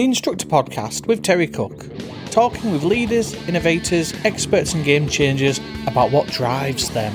[0.00, 1.86] the Instructor Podcast with Terry Cook,
[2.30, 7.12] talking with leaders, innovators, experts, and game changers about what drives them.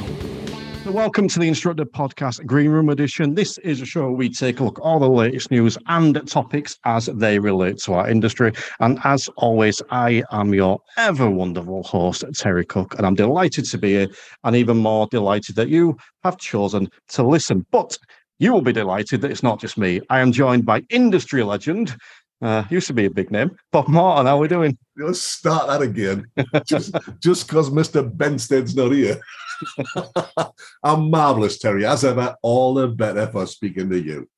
[0.86, 3.34] Welcome to the Instructor Podcast Green Room Edition.
[3.34, 6.30] This is a show where we take a look at all the latest news and
[6.30, 8.52] topics as they relate to our industry.
[8.80, 13.80] And as always, I am your ever wonderful host, Terry Cook, and I'm delighted to
[13.80, 14.10] be here
[14.44, 17.66] and even more delighted that you have chosen to listen.
[17.72, 17.98] But
[18.38, 20.02] you will be delighted that it's not just me.
[20.10, 21.96] I am joined by industry legend,
[22.42, 24.26] uh, used to be a big name, Bob Morton.
[24.26, 24.78] How are we doing?
[24.98, 26.26] Let's start that again.
[26.66, 28.10] just just because Mr.
[28.10, 29.20] Benstead's not here.
[30.84, 31.86] I'm marvelous, Terry.
[31.86, 34.30] As ever, all the better for speaking to you.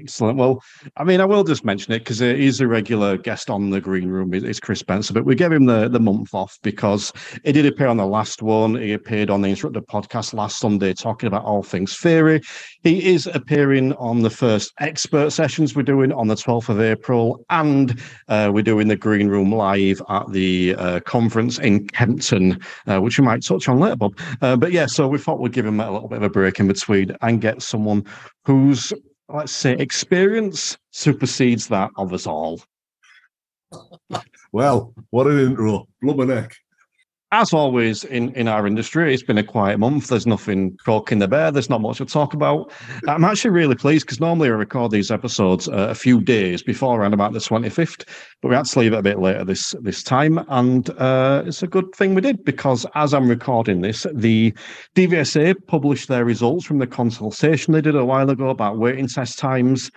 [0.00, 0.38] Excellent.
[0.38, 0.62] Well,
[0.96, 4.08] I mean, I will just mention it because he's a regular guest on the green
[4.08, 4.32] room.
[4.32, 7.12] Is Chris Spencer, but we gave him the, the month off because
[7.44, 8.74] he did appear on the last one.
[8.74, 12.40] He appeared on the Instructor podcast last Sunday talking about all things theory.
[12.82, 17.44] He is appearing on the first expert sessions we're doing on the 12th of April,
[17.50, 22.98] and uh, we're doing the green room live at the uh, conference in Kempton, uh,
[22.98, 24.18] which we might touch on later, Bob.
[24.40, 26.58] Uh, but yeah, so we thought we'd give him a little bit of a break
[26.58, 28.06] in between and get someone
[28.46, 28.94] who's
[29.28, 32.60] let's say experience supersedes that of us all.
[34.52, 35.88] Well, what an intro.
[36.00, 36.54] Blubber neck
[37.32, 40.08] as always in, in our industry, it's been a quiet month.
[40.08, 40.76] There's nothing
[41.10, 41.50] in the bear.
[41.50, 42.70] There's not much to talk about.
[43.08, 47.00] I'm actually really pleased because normally I record these episodes uh, a few days before
[47.00, 48.04] around about the 25th,
[48.42, 50.44] but we had to leave it a bit later this this time.
[50.48, 54.52] And uh, it's a good thing we did because as I'm recording this, the
[54.94, 59.38] DVSA published their results from the consultation they did a while ago about waiting test
[59.38, 59.90] times.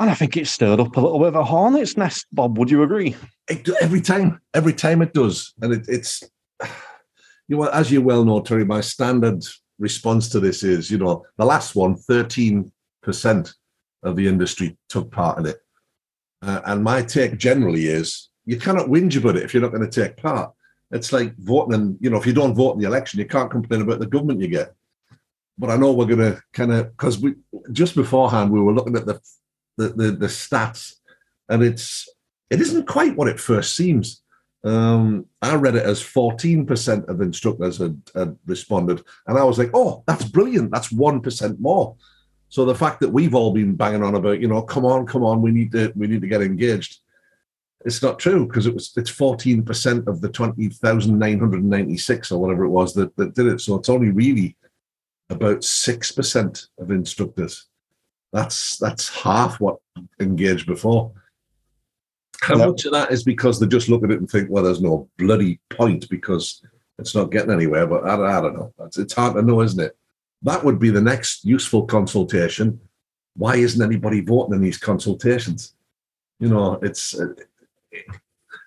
[0.00, 2.56] And I think it stirred up a little bit of a hornet's nest, Bob.
[2.56, 3.14] Would you agree?
[3.50, 5.52] It, every time, every time it does.
[5.60, 6.22] And it, it's,
[7.48, 9.44] you know, as you well know, Terry, my standard
[9.78, 12.70] response to this is, you know, the last one, 13%
[14.02, 15.58] of the industry took part in it.
[16.40, 19.88] Uh, and my take generally is you cannot whinge about it if you're not going
[19.88, 20.50] to take part.
[20.90, 23.50] It's like voting, and you know, if you don't vote in the election, you can't
[23.50, 24.72] complain about the government you get.
[25.58, 27.34] But I know we're going to kind of because we
[27.70, 29.20] just beforehand we were looking at the
[29.76, 30.94] the, the, the stats,
[31.48, 32.08] and it's
[32.50, 34.22] it isn't quite what it first seems.
[34.62, 39.70] Um, I read it as 14% of instructors had, had responded, and I was like,
[39.72, 40.70] "Oh, that's brilliant!
[40.70, 41.96] That's one percent more."
[42.50, 45.22] So the fact that we've all been banging on about, you know, come on, come
[45.22, 46.98] on, we need to we need to get engaged.
[47.84, 52.92] It's not true because it was it's 14% of the 20,996 or whatever it was
[52.94, 53.60] that, that did it.
[53.60, 54.56] So it's only really
[55.30, 57.68] about 6% of instructors
[58.32, 59.78] that's that's half what
[60.20, 61.12] engaged before.
[62.40, 62.66] How yeah.
[62.66, 65.08] much of that is because they just look at it and think, well, there's no
[65.18, 66.64] bloody point because
[66.98, 67.86] it's not getting anywhere.
[67.86, 68.72] But I, I don't know.
[68.80, 69.96] It's, it's hard to know, isn't it?
[70.42, 72.80] That would be the next useful consultation.
[73.36, 75.74] Why isn't anybody voting in these consultations?
[76.38, 77.34] You know, it's uh,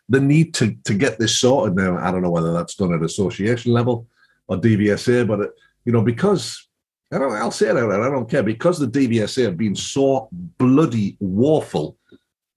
[0.10, 1.98] the need to to get this sorted now.
[1.98, 4.08] I don't know whether that's done at association level
[4.48, 5.52] or DVSA, but it,
[5.86, 6.68] you know, because
[7.14, 10.30] I don't, I'll say it out I don't care because the DVSA have been so
[10.32, 11.98] bloody woeful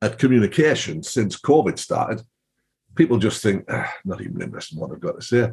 [0.01, 2.25] at communication since COVID started.
[2.95, 5.51] People just think, ah, not even interested in what I've got to say.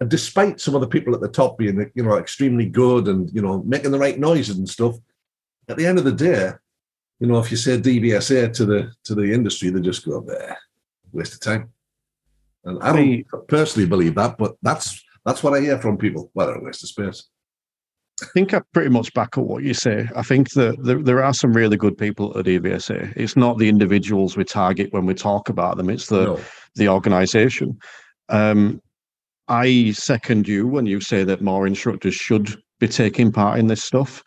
[0.00, 3.30] And despite some of the people at the top being, you know, extremely good and
[3.34, 4.96] you know making the right noises and stuff,
[5.68, 6.52] at the end of the day,
[7.18, 10.56] you know, if you say DVSA to the to the industry, they just go there,
[11.12, 11.70] waste of time.
[12.64, 16.30] And I don't personally believe that, but that's that's what I hear from people.
[16.32, 17.24] Well, a waste of space.
[18.22, 20.08] I think I pretty much back up what you say.
[20.16, 23.12] I think that there, there are some really good people at DVSA.
[23.16, 26.40] It's not the individuals we target when we talk about them; it's the no.
[26.74, 27.78] the organisation.
[28.28, 28.82] Um,
[29.48, 33.82] I second you when you say that more instructors should be taking part in this
[33.82, 34.22] stuff.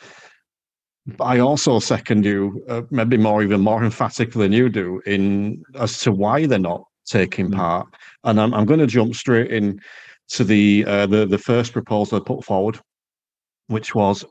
[1.19, 6.00] I also second you, uh, maybe more even more emphatically than you do, in as
[6.00, 7.56] to why they're not taking mm.
[7.56, 7.88] part.
[8.23, 9.79] And I'm, I'm going to jump straight in
[10.29, 12.79] to the uh, the the first proposal I put forward,
[13.72, 14.26] which was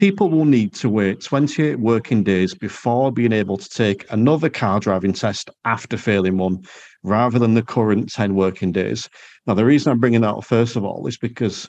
[0.00, 4.80] people will need to wait 28 working days before being able to take another car
[4.80, 6.64] driving test after failing one,
[7.02, 9.08] rather than the current 10 working days.
[9.46, 11.68] Now, the reason I'm bringing that up, first of all, is because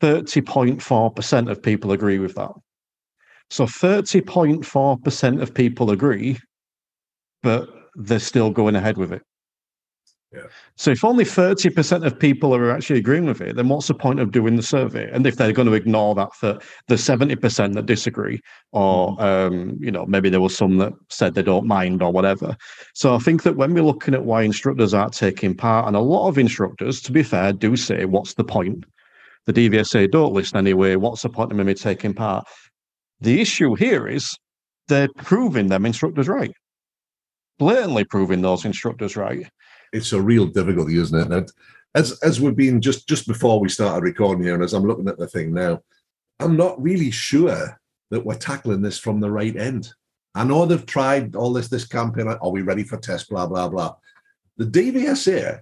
[0.00, 2.52] 30.4% of people agree with that.
[3.50, 6.38] So 30.4% of people agree,
[7.42, 9.22] but they're still going ahead with it.
[10.76, 14.20] So if only 30% of people are actually agreeing with it, then what's the point
[14.20, 15.10] of doing the survey?
[15.10, 18.40] And if they're going to ignore that for the 70% that disagree,
[18.72, 19.20] or mm.
[19.20, 22.56] um, you know, maybe there was some that said they don't mind or whatever.
[22.94, 26.00] So I think that when we're looking at why instructors aren't taking part, and a
[26.00, 28.84] lot of instructors, to be fair, do say, what's the point?
[29.46, 30.96] The DVSA don't listen anyway.
[30.96, 32.46] What's the point of me taking part?
[33.20, 34.36] The issue here is
[34.88, 36.52] they're proving them instructors right
[37.58, 39.46] blatantly proving those instructors right.
[39.92, 41.32] It's a real difficulty, isn't it?
[41.32, 41.52] And
[41.94, 45.08] as as we've been just just before we started recording here, and as I'm looking
[45.08, 45.80] at the thing now,
[46.40, 47.80] I'm not really sure
[48.10, 49.92] that we're tackling this from the right end.
[50.34, 52.28] I know they've tried all this this campaign.
[52.28, 53.28] Are we ready for test?
[53.30, 53.96] Blah blah blah.
[54.56, 55.60] The DVSA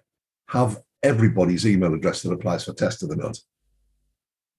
[0.49, 3.39] have everybody's email address that applies for test of the nut.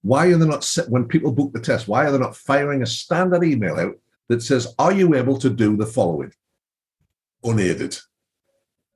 [0.02, 1.88] Why are they not when people book the test?
[1.88, 3.96] Why are they not firing a standard email out
[4.30, 6.32] that says, "Are you able to do the following?"
[7.44, 7.98] Unaided,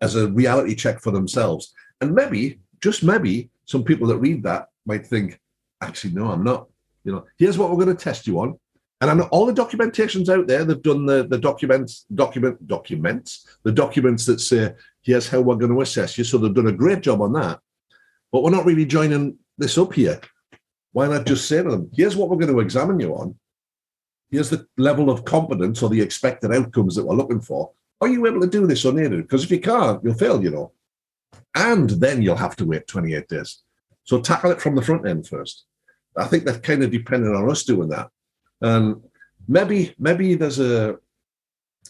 [0.02, 1.74] as a reality check for themselves.
[2.02, 5.40] And maybe, just maybe, some people that read that might think,
[5.82, 6.68] "Actually, no, I'm not."
[7.04, 8.58] You know, here's what we're going to test you on.
[9.02, 10.64] And I know all the documentation's out there.
[10.64, 15.74] They've done the, the documents, document documents, the documents that say, here's how we're going
[15.74, 16.24] to assess you.
[16.24, 17.60] So they've done a great job on that.
[18.32, 20.22] But we're not really joining this up here.
[20.92, 23.36] Why not just say to them, here's what we're going to examine you on.
[24.30, 27.72] Here's the level of competence or the expected outcomes that we're looking for.
[28.02, 29.22] Are you able to do this unaided?
[29.22, 30.72] Because if you can't, you'll fail, you know.
[31.56, 33.62] And then you'll have to wait 28 days.
[34.04, 35.66] So tackle it from the front end first.
[36.18, 38.10] I think that's kind of dependent on us doing that.
[38.60, 39.02] And
[39.48, 40.98] maybe maybe there's a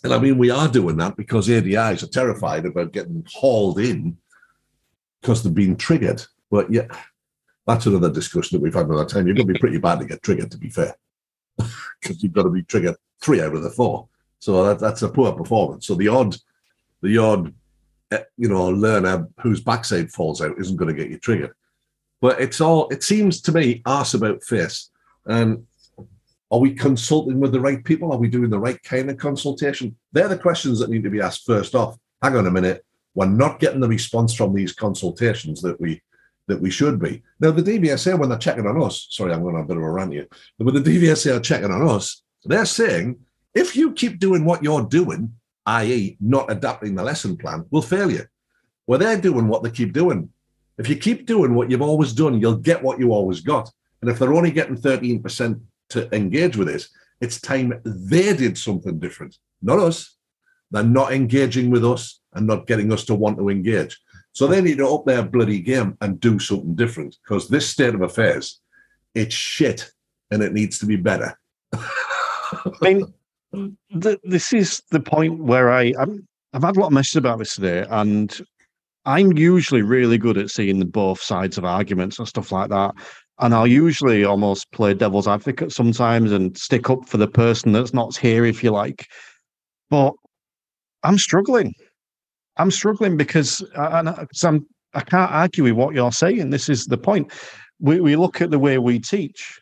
[0.03, 4.17] and I mean we are doing that because ADIs are terrified about getting hauled in
[5.21, 6.23] because they've been triggered.
[6.49, 6.87] But yeah,
[7.65, 9.25] that's another discussion that we've had another time.
[9.25, 10.95] You're going to be pretty bad to get triggered, to be fair,
[11.57, 14.07] because you've got to be triggered three out of the four.
[14.41, 15.85] So that, that's a poor performance.
[15.85, 16.35] So the odd,
[17.01, 17.53] the odd,
[18.11, 21.53] eh, you know, learner whose backside falls out isn't going to get you triggered.
[22.19, 22.89] But it's all.
[22.89, 24.89] It seems to me arse about face,
[25.25, 25.65] and
[26.51, 28.11] are we consulting with the right people?
[28.11, 29.95] Are we doing the right kind of consultation?
[30.11, 31.97] They're the questions that need to be asked first off.
[32.21, 32.83] Hang on a minute.
[33.15, 36.01] We're not getting the response from these consultations that we
[36.47, 37.21] that we should be.
[37.39, 39.83] Now, the DVSA, when they're checking on us, sorry, I'm going on a bit of
[39.83, 40.27] a rant here,
[40.57, 43.19] but when the DVSA are checking on us, they're saying
[43.53, 45.33] if you keep doing what you're doing,
[45.65, 48.25] i.e., not adapting the lesson plan, we'll fail you.
[48.87, 50.29] Well, they're doing what they keep doing.
[50.77, 53.69] If you keep doing what you've always done, you'll get what you always got.
[54.01, 55.61] And if they're only getting 13%
[55.91, 56.89] to engage with this.
[57.19, 60.17] It's time they did something different, not us.
[60.71, 63.99] They're not engaging with us and not getting us to want to engage.
[64.33, 67.93] So they need to up their bloody game and do something different because this state
[67.93, 68.61] of affairs,
[69.13, 69.91] it's shit
[70.31, 71.37] and it needs to be better.
[71.73, 73.13] I mean,
[73.91, 77.55] this is the point where I I'm, I've had a lot of messages about this
[77.55, 78.41] today, and
[79.05, 82.93] I'm usually really good at seeing the both sides of arguments and stuff like that.
[83.39, 87.93] And I'll usually almost play devil's advocate sometimes and stick up for the person that's
[87.93, 89.07] not here, if you like.
[89.89, 90.13] But
[91.03, 91.73] I'm struggling.
[92.57, 96.51] I'm struggling because I, uh, I'm, I can't argue with what you're saying.
[96.51, 97.31] This is the point.
[97.79, 99.59] We, we look at the way we teach,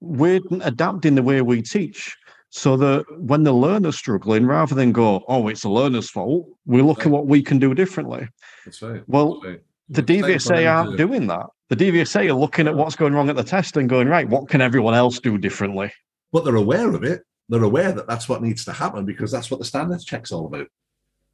[0.00, 2.16] we're adapting the way we teach
[2.50, 6.82] so that when the learner's struggling, rather than go, oh, it's the learner's fault, we
[6.82, 7.06] look right.
[7.06, 8.28] at what we can do differently.
[8.64, 9.02] That's right.
[9.06, 9.60] Well, right.
[9.88, 13.44] the DVSA aren't doing that the DVSA are looking at what's going wrong at the
[13.44, 15.90] test and going, right, what can everyone else do differently?
[16.32, 17.22] But they're aware of it.
[17.48, 20.46] They're aware that that's what needs to happen because that's what the standards check's all
[20.46, 20.66] about.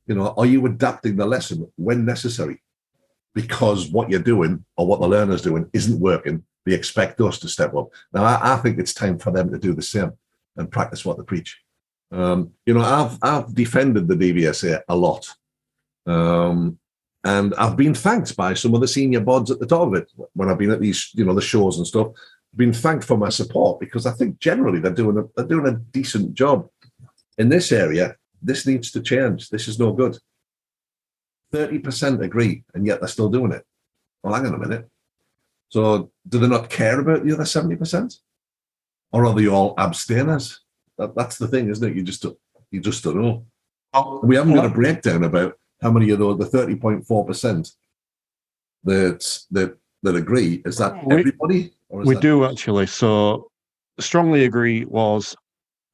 [0.07, 2.63] You know, are you adapting the lesson when necessary?
[3.35, 6.45] Because what you're doing or what the learner's doing isn't working.
[6.67, 7.89] They expect us to step up.
[8.13, 10.13] Now, I, I think it's time for them to do the same
[10.57, 11.59] and practice what they preach.
[12.13, 15.29] Um, you know, I've I've defended the DVSA a lot.
[16.07, 16.79] Um,
[17.25, 20.09] and I've been thanked by some of the senior bods at the top of it
[20.35, 22.09] when I've been at these, you know, the shows and stuff.
[22.55, 25.79] Been thanked for my support because I think generally they're doing a they're doing a
[25.79, 26.69] decent job
[27.37, 28.17] in this area.
[28.41, 29.51] This needs to change.
[29.51, 30.17] This is no good.
[31.51, 33.65] Thirty percent agree, and yet they're still doing it.
[34.23, 34.89] Well, hang on a minute.
[35.69, 38.15] So, do they not care about the other seventy percent,
[39.13, 40.61] or are they all abstainers?
[40.99, 41.97] That, that's the thing, isn't it?
[41.97, 42.25] You just
[42.71, 43.47] you just don't know.
[43.95, 47.75] Oh, we haven't got a breakdown about how many of those, the 30.4%
[48.85, 51.73] that, that, that agree, is that everybody?
[51.89, 52.87] we that- do actually.
[52.87, 53.51] So
[53.99, 55.35] strongly agree was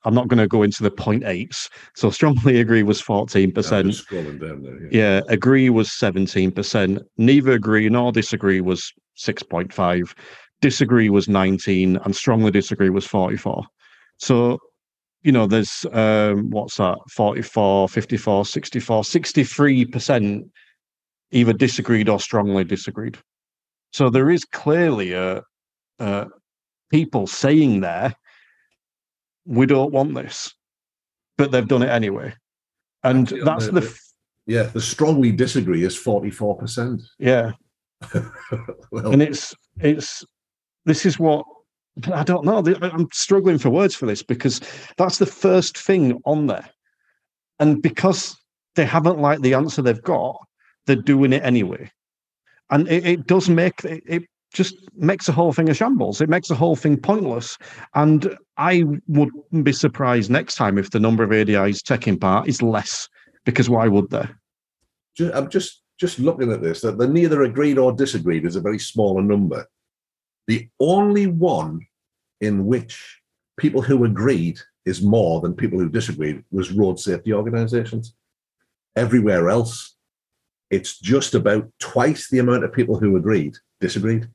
[0.05, 1.71] I'm not going to go into the point eights.
[1.95, 3.53] So strongly agree was 14%.
[3.53, 4.91] scrolling down there.
[4.91, 5.17] Yeah.
[5.17, 7.01] yeah, agree was 17%.
[7.19, 10.15] Neither agree nor disagree was 6.5.
[10.63, 13.65] Disagree was 19 and strongly disagree was 44.
[14.17, 14.59] So
[15.23, 20.51] you know, there's um, what's that, 44, 54, 64, 63%
[21.31, 23.19] either disagreed or strongly disagreed.
[23.93, 25.43] So there is clearly a,
[25.99, 26.27] a
[26.91, 28.15] people saying there,
[29.47, 30.53] we don't want this,
[31.39, 32.35] but they've done it anyway.
[33.05, 33.99] And that's the, the,
[34.47, 37.03] yeah, the strongly disagree is 44%.
[37.19, 37.53] Yeah.
[38.91, 40.25] well, and it's it's
[40.85, 41.45] this is what
[42.13, 42.63] I don't know.
[42.81, 44.61] I'm struggling for words for this because
[44.97, 46.69] that's the first thing on there.
[47.59, 48.37] And because
[48.77, 50.37] they haven't liked the answer they've got,
[50.87, 51.91] they're doing it anyway.
[52.71, 54.23] And it, it does make it, it
[54.55, 56.21] just makes the whole thing a shambles.
[56.21, 57.59] It makes the whole thing pointless.
[57.95, 62.63] And I wouldn't be surprised next time if the number of ADIs taking part is
[62.63, 63.09] less,
[63.45, 64.27] because why would they?
[65.35, 68.79] I'm just just looking at this that the neither agreed or disagreed is a very
[68.79, 69.67] smaller number.
[70.47, 71.87] The only one
[72.41, 73.21] in which
[73.59, 78.15] people who agreed is more than people who disagreed was road safety organizations.
[78.97, 79.97] Everywhere else,
[80.71, 84.29] it's just about twice the amount of people who agreed disagreed.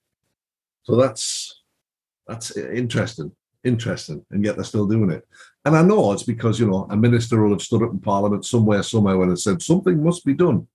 [0.83, 1.63] So that's
[2.27, 3.31] that's interesting,
[3.63, 5.27] interesting, and yet they're still doing it.
[5.65, 8.45] And I know it's because you know a minister will have stood up in Parliament
[8.45, 10.67] somewhere, somewhere, and said something must be done.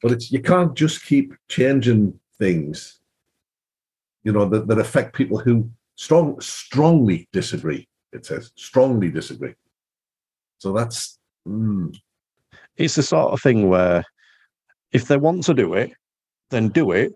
[0.00, 3.00] But it's you can't just keep changing things,
[4.24, 7.88] you know, that, that affect people who strong strongly disagree.
[8.12, 9.54] It says strongly disagree.
[10.58, 11.94] So that's mm.
[12.76, 14.04] it's the sort of thing where
[14.92, 15.92] if they want to do it,
[16.50, 17.12] then do it,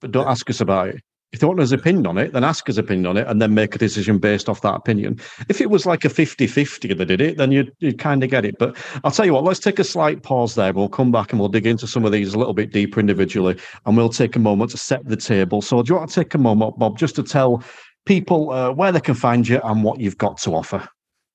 [0.00, 1.02] but don't ask us about it.
[1.32, 3.54] If they want his opinion on it, then ask his opinion on it and then
[3.54, 5.20] make a decision based off that opinion.
[5.48, 8.30] If it was like a 50 50 that did it, then you'd, you'd kind of
[8.30, 8.58] get it.
[8.58, 10.72] But I'll tell you what, let's take a slight pause there.
[10.72, 13.56] We'll come back and we'll dig into some of these a little bit deeper individually
[13.86, 15.62] and we'll take a moment to set the table.
[15.62, 17.62] So, do you want to take a moment, Bob, just to tell
[18.06, 20.88] people uh, where they can find you and what you've got to offer?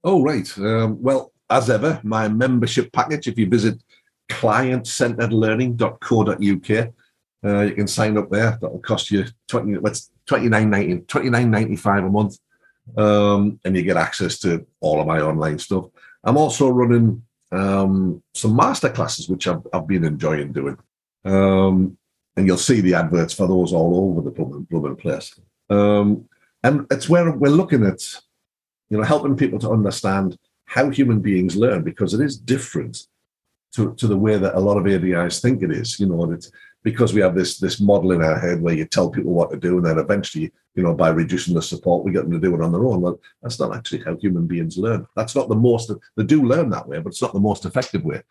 [0.03, 0.57] Oh, right.
[0.57, 3.81] Um, well, as ever, my membership package, if you visit
[4.29, 6.93] clientcenteredlearning.co.uk,
[7.45, 8.57] uh, you can sign up there.
[8.61, 12.37] That'll cost you 20, what's 29.90, 29.95 a month.
[12.97, 15.85] Um, and you get access to all of my online stuff.
[16.23, 20.77] I'm also running um, some master classes, which I've, I've been enjoying doing.
[21.23, 21.97] Um,
[22.35, 25.39] and you'll see the adverts for those all over the blooming, place.
[25.69, 26.27] Um,
[26.63, 28.01] and it's where we're looking at,
[28.89, 33.07] you know, helping people to understand how human beings learn because it is different
[33.73, 35.99] to, to the way that a lot of ADIs think it is.
[35.99, 36.51] You know, it's
[36.85, 39.57] because we have this this model in our head where you tell people what to
[39.57, 42.53] do, and then eventually, you know, by reducing the support, we get them to do
[42.53, 43.01] it on their own.
[43.01, 45.07] Well, that's not actually how human beings learn.
[45.15, 45.91] That's not the most.
[46.15, 48.21] They do learn that way, but it's not the most effective way.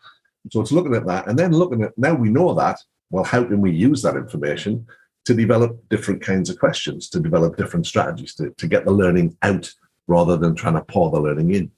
[0.51, 2.79] So it's looking at that, and then looking at now we know that.
[3.11, 4.87] Well, how can we use that information
[5.25, 9.37] to develop different kinds of questions, to develop different strategies, to, to get the learning
[9.41, 9.71] out
[10.07, 11.71] rather than trying to pour the learning in?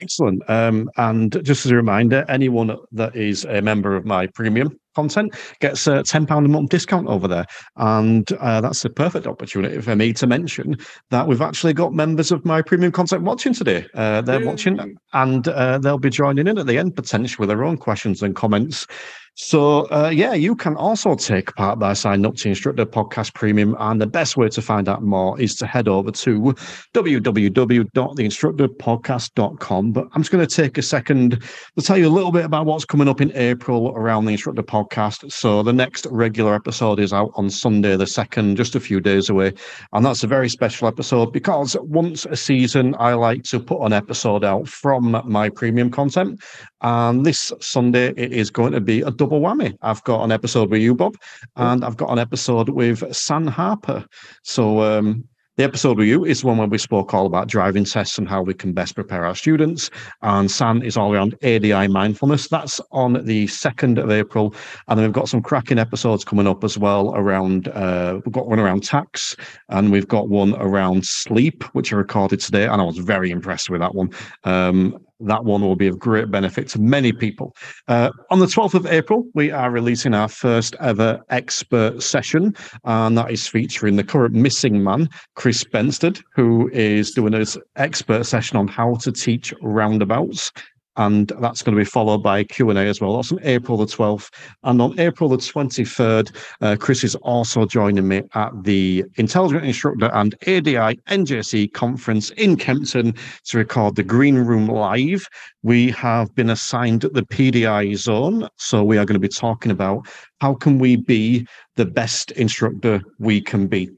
[0.00, 0.42] Excellent.
[0.48, 5.34] Um, and just as a reminder, anyone that is a member of my premium content
[5.60, 7.46] gets a £10 a month discount over there.
[7.76, 10.76] And uh, that's a perfect opportunity for me to mention
[11.10, 13.86] that we've actually got members of my premium content watching today.
[13.94, 17.64] Uh, they're watching and uh, they'll be joining in at the end, potentially with their
[17.64, 18.86] own questions and comments
[19.34, 23.74] so, uh, yeah, you can also take part by signing up to Instructor Podcast Premium.
[23.78, 26.54] And the best way to find out more is to head over to
[26.94, 29.92] www.theinstructorpodcast.com.
[29.92, 32.66] But I'm just going to take a second to tell you a little bit about
[32.66, 34.81] what's coming up in April around the Instructor Podcast.
[35.28, 39.28] So, the next regular episode is out on Sunday, the 2nd, just a few days
[39.28, 39.52] away.
[39.92, 43.92] And that's a very special episode because once a season, I like to put an
[43.92, 46.42] episode out from my premium content.
[46.80, 49.76] And this Sunday, it is going to be a double whammy.
[49.82, 51.16] I've got an episode with you, Bob,
[51.56, 54.04] and I've got an episode with San Harper.
[54.42, 55.24] So um,
[55.56, 58.40] the episode with you is one where we spoke all about driving tests and how
[58.40, 59.90] we can best prepare our students.
[60.22, 62.48] And San is all around ADI mindfulness.
[62.48, 64.54] That's on the 2nd of April.
[64.88, 68.48] And then we've got some cracking episodes coming up as well around, uh, we've got
[68.48, 69.36] one around tax
[69.68, 72.64] and we've got one around sleep, which I recorded today.
[72.64, 74.10] And I was very impressed with that one.
[74.44, 77.54] Um, that one will be of great benefit to many people.
[77.88, 82.54] Uh, on the 12th of April, we are releasing our first ever expert session,
[82.84, 88.24] and that is featuring the current missing man, Chris Benstead, who is doing his expert
[88.24, 90.52] session on how to teach roundabouts
[90.96, 93.16] and that's going to be followed by Q&A as well.
[93.16, 94.30] That's on April the 12th.
[94.62, 100.10] And on April the 23rd, uh, Chris is also joining me at the Intelligent Instructor
[100.12, 105.26] and ADI NJC conference in Kempton to record the Green Room Live.
[105.62, 110.06] We have been assigned the PDI zone, so we are going to be talking about
[110.40, 111.46] how can we be
[111.76, 113.90] the best instructor we can be.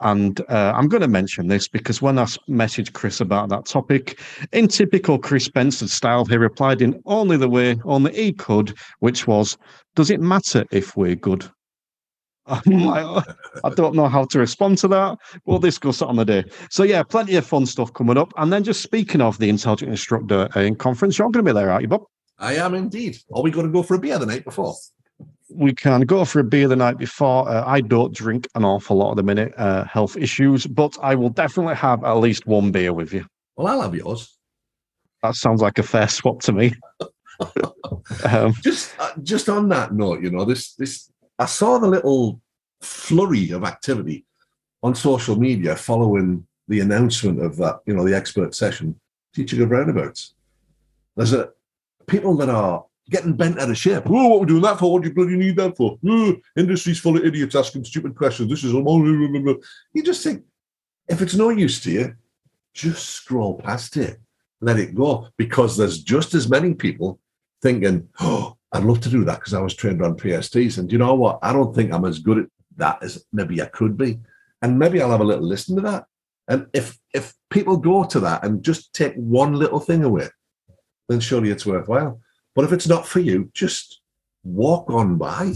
[0.00, 4.20] And uh, I'm going to mention this because when I messaged Chris about that topic,
[4.52, 9.26] in typical Chris Spencer style, he replied in only the way only he could, which
[9.26, 9.58] was,
[9.96, 11.50] Does it matter if we're good?
[12.66, 13.26] like,
[13.62, 15.18] I don't know how to respond to that.
[15.44, 16.44] We'll discuss it on the day.
[16.70, 18.32] So, yeah, plenty of fun stuff coming up.
[18.38, 21.54] And then just speaking of the Intelligent Instructor uh, in conference, you're going to be
[21.54, 22.04] there, aren't you, Bob?
[22.38, 23.18] I am indeed.
[23.34, 24.76] Are we going to go for a beer the night before?
[25.50, 27.48] We can go for a beer the night before.
[27.48, 31.14] Uh, I don't drink an awful lot at the minute, uh, health issues, but I
[31.14, 33.26] will definitely have at least one beer with you.
[33.56, 34.36] Well, I'll have yours.
[35.22, 36.74] That sounds like a fair swap to me.
[38.24, 42.40] Um, just uh, just on that note, you know, this this I saw the little
[42.80, 44.24] flurry of activity
[44.82, 48.98] on social media following the announcement of that, you know, the expert session
[49.34, 50.34] teaching of roundabouts.
[51.16, 51.50] There's a
[52.06, 54.04] people that are getting bent out of shape.
[54.06, 54.92] Oh, what are we doing that for?
[54.92, 55.98] What do you bloody need that for?
[56.06, 58.50] Oh, industry's full of idiots asking stupid questions.
[58.50, 59.06] This is all.
[59.06, 60.44] you just think
[61.08, 62.14] if it's no use to you,
[62.74, 64.20] just scroll past it,
[64.60, 67.18] let it go, because there's just as many people
[67.62, 70.78] thinking, oh, I'd love to do that because I was trained on PSTs.
[70.78, 71.38] And you know what?
[71.42, 72.46] I don't think I'm as good at
[72.76, 74.20] that as maybe I could be.
[74.60, 76.04] And maybe I'll have a little listen to that.
[76.48, 80.28] And if if people go to that and just take one little thing away,
[81.08, 82.20] then surely it's worthwhile.
[82.58, 84.00] But if it's not for you, just
[84.42, 85.54] walk on by.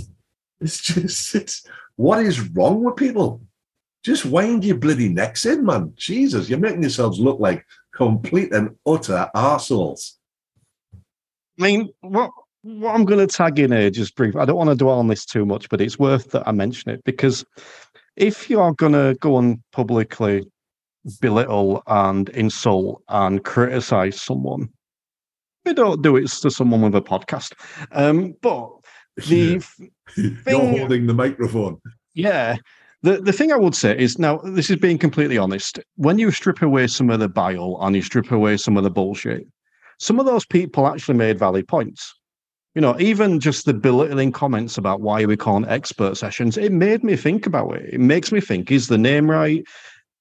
[0.61, 1.66] It's just it's
[1.97, 3.40] what is wrong with people?
[4.04, 5.94] Just wind your bloody necks in, man.
[5.97, 10.12] Jesus, you're making yourselves look like complete and utter arseholes.
[10.94, 12.30] I mean, what
[12.62, 14.37] what I'm going to tag in here, just brief.
[14.37, 16.92] I don't want to dwell on this too much, but it's worth that I mention
[16.92, 17.44] it because
[18.14, 20.47] if you are going to go and publicly
[21.21, 24.68] belittle and insult and criticize someone,
[25.64, 27.52] we don't do it to someone with a podcast.
[27.92, 28.71] Um, but
[29.28, 29.59] the
[30.11, 31.81] thing, you're holding the microphone.
[32.14, 32.57] Yeah.
[33.02, 35.81] The, the thing I would say is now, this is being completely honest.
[35.97, 38.90] When you strip away some of the bile and you strip away some of the
[38.90, 39.45] bullshit,
[39.99, 42.14] some of those people actually made valid points.
[42.75, 47.04] You know, even just the belittling comments about why we call expert sessions, it made
[47.04, 47.95] me think about it.
[47.95, 49.62] It makes me think: is the name right?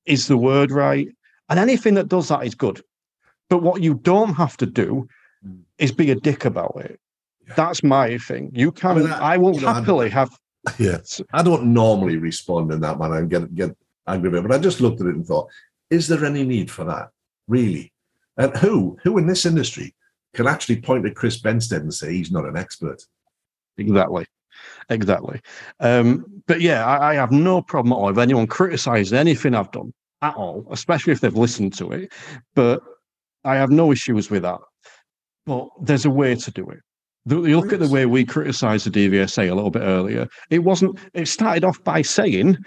[0.05, 1.07] Is the word right?
[1.49, 2.81] And anything that does that is good.
[3.49, 5.07] But what you don't have to do.
[5.77, 6.99] Is be a dick about it.
[7.55, 8.51] That's my thing.
[8.53, 8.91] You can.
[8.91, 10.29] I, mean, I, I will you know, happily have.
[10.77, 13.75] Yes, I don't normally respond in that manner and get get
[14.07, 15.49] angry, but I just looked at it and thought,
[15.89, 17.09] is there any need for that?
[17.47, 17.91] Really?
[18.37, 19.95] And who who in this industry
[20.35, 23.01] can actually point at Chris Benstead and say he's not an expert?
[23.77, 24.27] Exactly.
[24.89, 25.41] Exactly.
[25.79, 29.71] Um, but yeah, I, I, have no problem at all if anyone criticizes anything I've
[29.71, 32.13] done at all, especially if they've listened to it.
[32.53, 32.81] But
[33.43, 34.59] I have no issues with that.
[35.45, 36.79] But there's a way to do it.
[37.25, 40.27] You look at the way we criticised the DVSA a little bit earlier.
[40.49, 40.97] It wasn't.
[41.13, 42.57] It started off by saying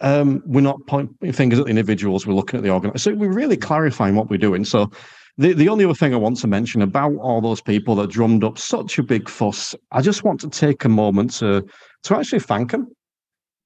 [0.00, 2.26] um, we're not pointing fingers at the individuals.
[2.26, 3.14] We're looking at the organisation.
[3.14, 4.64] So we're really clarifying what we're doing.
[4.64, 4.90] So
[5.38, 8.44] the, the only other thing I want to mention about all those people that drummed
[8.44, 11.66] up such a big fuss, I just want to take a moment to
[12.04, 12.88] to actually thank them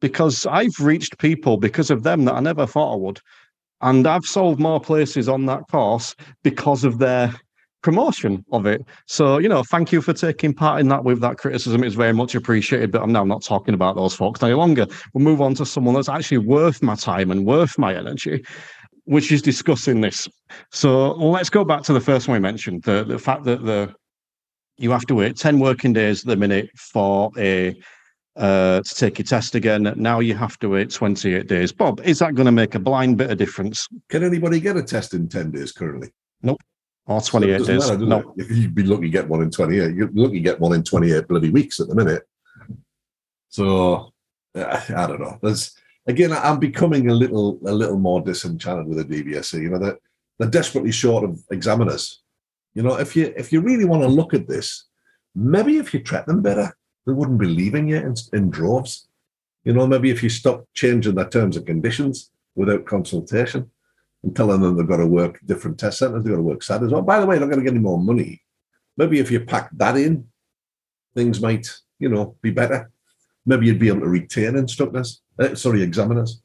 [0.01, 3.21] because I've reached people because of them that I never thought I would.
[3.83, 7.35] And I've sold more places on that course because of their
[7.83, 8.85] promotion of it.
[9.07, 11.83] So, you know, thank you for taking part in that with that criticism.
[11.85, 12.93] It's very much appreciated.
[12.93, 14.87] But I'm now not talking about those folks any longer.
[15.15, 18.45] We'll move on to someone that's actually worth my time and worth my energy
[19.05, 20.29] which is discussing this.
[20.71, 23.93] So let's go back to the first one we mentioned the, the fact that the
[24.79, 27.77] you have to wait 10 working days at the minute for a
[28.37, 29.93] uh, to take your test again.
[29.97, 31.73] Now you have to wait 28 days.
[31.73, 33.87] Bob, is that going to make a blind bit of difference?
[34.09, 36.09] Can anybody get a test in 10 days currently?
[36.43, 36.61] Nope.
[37.07, 37.91] Oh, or 28 so days.
[37.91, 38.35] Matter, nope.
[38.37, 40.85] If you'd be lucky to get one in 28, you're lucky to get one in
[40.85, 42.23] 28 bloody weeks at the minute.
[43.49, 44.13] So
[44.55, 45.39] uh, I don't know.
[45.43, 45.75] There's
[46.07, 49.63] again, I'm becoming a little a little more disenchanted with the DVSA.
[49.63, 49.99] You know, they're,
[50.39, 52.23] they're desperately short of examiners.
[52.75, 54.85] You know, if you if you really want to look at this,
[55.35, 59.09] maybe if you treat them better, they wouldn't be leaving you in, in droves.
[59.65, 63.71] You know, maybe if you stop changing their terms and conditions without consultation
[64.23, 66.93] and telling them they've got to work different test centers, they've got to work Saturdays.
[66.93, 68.43] Oh, by the way, they're not going to get any more money.
[68.97, 70.27] Maybe if you pack that in,
[71.15, 72.91] things might, you know, be better.
[73.47, 76.43] Maybe you'd be able to retain instructors uh, sorry, examiners.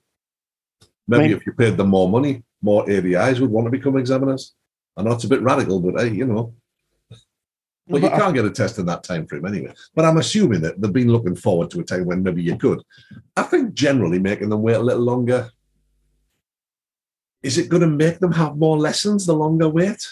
[1.07, 4.55] Maybe if you paid them more money, more ADIs would want to become examiners.
[4.97, 6.53] I know it's a bit radical, but hey, you know.
[7.87, 9.71] But you can't get a test in that time frame anyway.
[9.93, 12.81] But I'm assuming that they've been looking forward to a time when maybe you could.
[13.37, 15.51] I think generally making them wait a little longer.
[17.45, 20.03] Is it going to make them have more lessons the longer wait?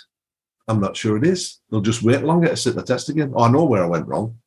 [0.67, 1.61] I'm not sure it is.
[1.71, 3.33] They'll just wait longer to sit the test again.
[3.35, 4.37] Oh, I know where I went wrong.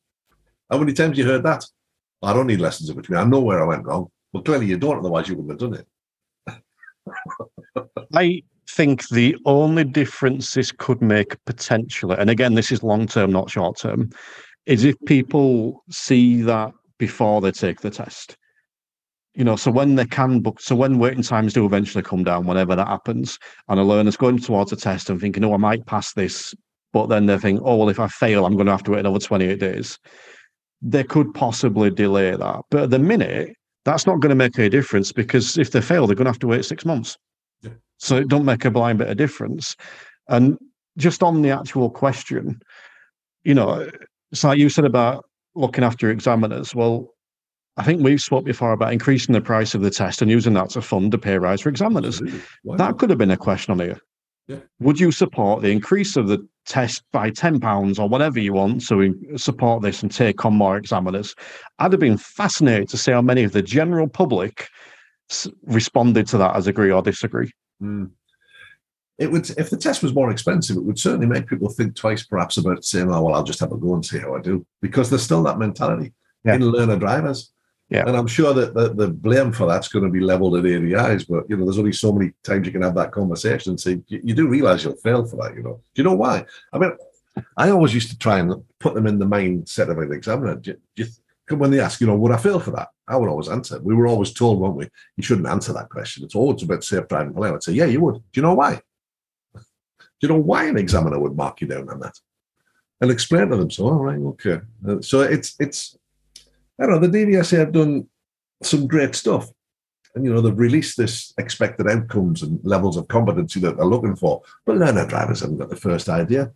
[0.71, 1.65] How many times you heard that?
[2.23, 3.19] I don't need lessons in between.
[3.19, 4.09] I know where I went wrong.
[4.33, 5.85] Well, clearly you don't, otherwise you wouldn't have done
[6.47, 7.89] it.
[8.15, 13.33] I think the only difference this could make potentially, and again, this is long term,
[13.33, 14.11] not short term,
[14.67, 18.37] is if people see that before they take the test.
[19.37, 22.47] You know, so when they can book, so when waiting times do eventually come down,
[22.47, 25.85] whenever that happens, and a learner's going towards a test and thinking, oh, I might
[25.85, 26.55] pass this,
[26.95, 29.01] but then they think, oh, well, if I fail, I'm going to have to wait
[29.01, 29.99] another 28 days.
[30.81, 32.61] They could possibly delay that.
[32.71, 33.51] But at the minute,
[33.85, 36.39] that's not going to make any difference because if they fail, they're going to have
[36.39, 37.19] to wait six months.
[37.61, 37.73] Yeah.
[37.99, 39.77] So it don't make a blind bit of difference.
[40.29, 40.59] And
[40.97, 42.59] just on the actual question,
[43.45, 43.91] you know,
[44.33, 46.75] it's like you said about looking after examiners.
[46.75, 47.11] Well,
[47.77, 50.71] I think we've spoke before about increasing the price of the test and using that
[50.71, 52.23] to fund a pay rise for examiners.
[52.65, 53.99] That could have been a question on here.
[54.49, 54.59] Yeah.
[54.79, 58.83] Would you support the increase of the test by ten pounds or whatever you want?
[58.83, 61.35] So we support this and take on more examiners.
[61.81, 64.69] I'd have been fascinated to see how many of the general public
[65.65, 67.51] responded to that as agree or disagree.
[67.83, 68.11] Mm.
[69.19, 72.25] It would, if the test was more expensive, it would certainly make people think twice,
[72.25, 74.65] perhaps, about saying, "Oh, well, I'll just have a go and see how I do,"
[74.81, 76.13] because there's still that mentality
[76.45, 76.55] yeah.
[76.55, 77.53] in learner drivers.
[77.89, 78.05] Yeah.
[78.07, 81.29] And I'm sure that the, the, blame for that's going to be leveled at ADIs,
[81.29, 84.03] but you know, there's only so many times you can have that conversation and say,
[84.09, 85.81] you, you do realize you'll fail for that, you know.
[85.95, 86.45] Do you know why?
[86.73, 86.91] I mean,
[87.57, 90.57] I always used to try and put them in the mindset of an examiner.
[90.57, 91.07] Do you,
[91.51, 92.89] when they ask, you know, would I fail for that?
[93.07, 93.79] I would always answer.
[93.81, 94.89] We were always told, weren't we?
[95.17, 96.25] You shouldn't answer that question.
[96.25, 97.49] It's always about safe driving play.
[97.49, 98.15] I would say, yeah, you would.
[98.15, 98.81] Do you know why?
[99.55, 99.63] Do
[100.23, 102.19] you know why an examiner would mark you down on that?
[103.01, 103.71] And explain to them.
[103.71, 104.61] So, all right, okay.
[104.87, 105.97] Uh, so it's it's
[106.79, 107.07] I don't know.
[107.07, 108.09] The DVSA have done
[108.63, 109.51] some great stuff,
[110.15, 114.17] and you know they've released this expected outcomes and levels of competency that they're looking
[114.17, 114.43] for.
[114.65, 116.53] But learner drivers haven't got the first idea,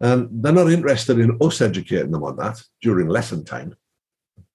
[0.00, 3.76] and they're not interested in us educating them on that during lesson time.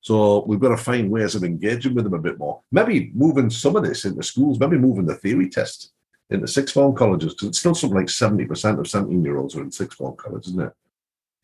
[0.02, 2.62] So we've got to find ways of engaging with them a bit more.
[2.72, 4.60] Maybe moving some of this into schools.
[4.60, 5.94] Maybe moving the theory test
[6.30, 9.72] into sixth form colleges because it's still something like seventy percent of seventeen-year-olds are in
[9.72, 10.74] sixth form college, isn't it?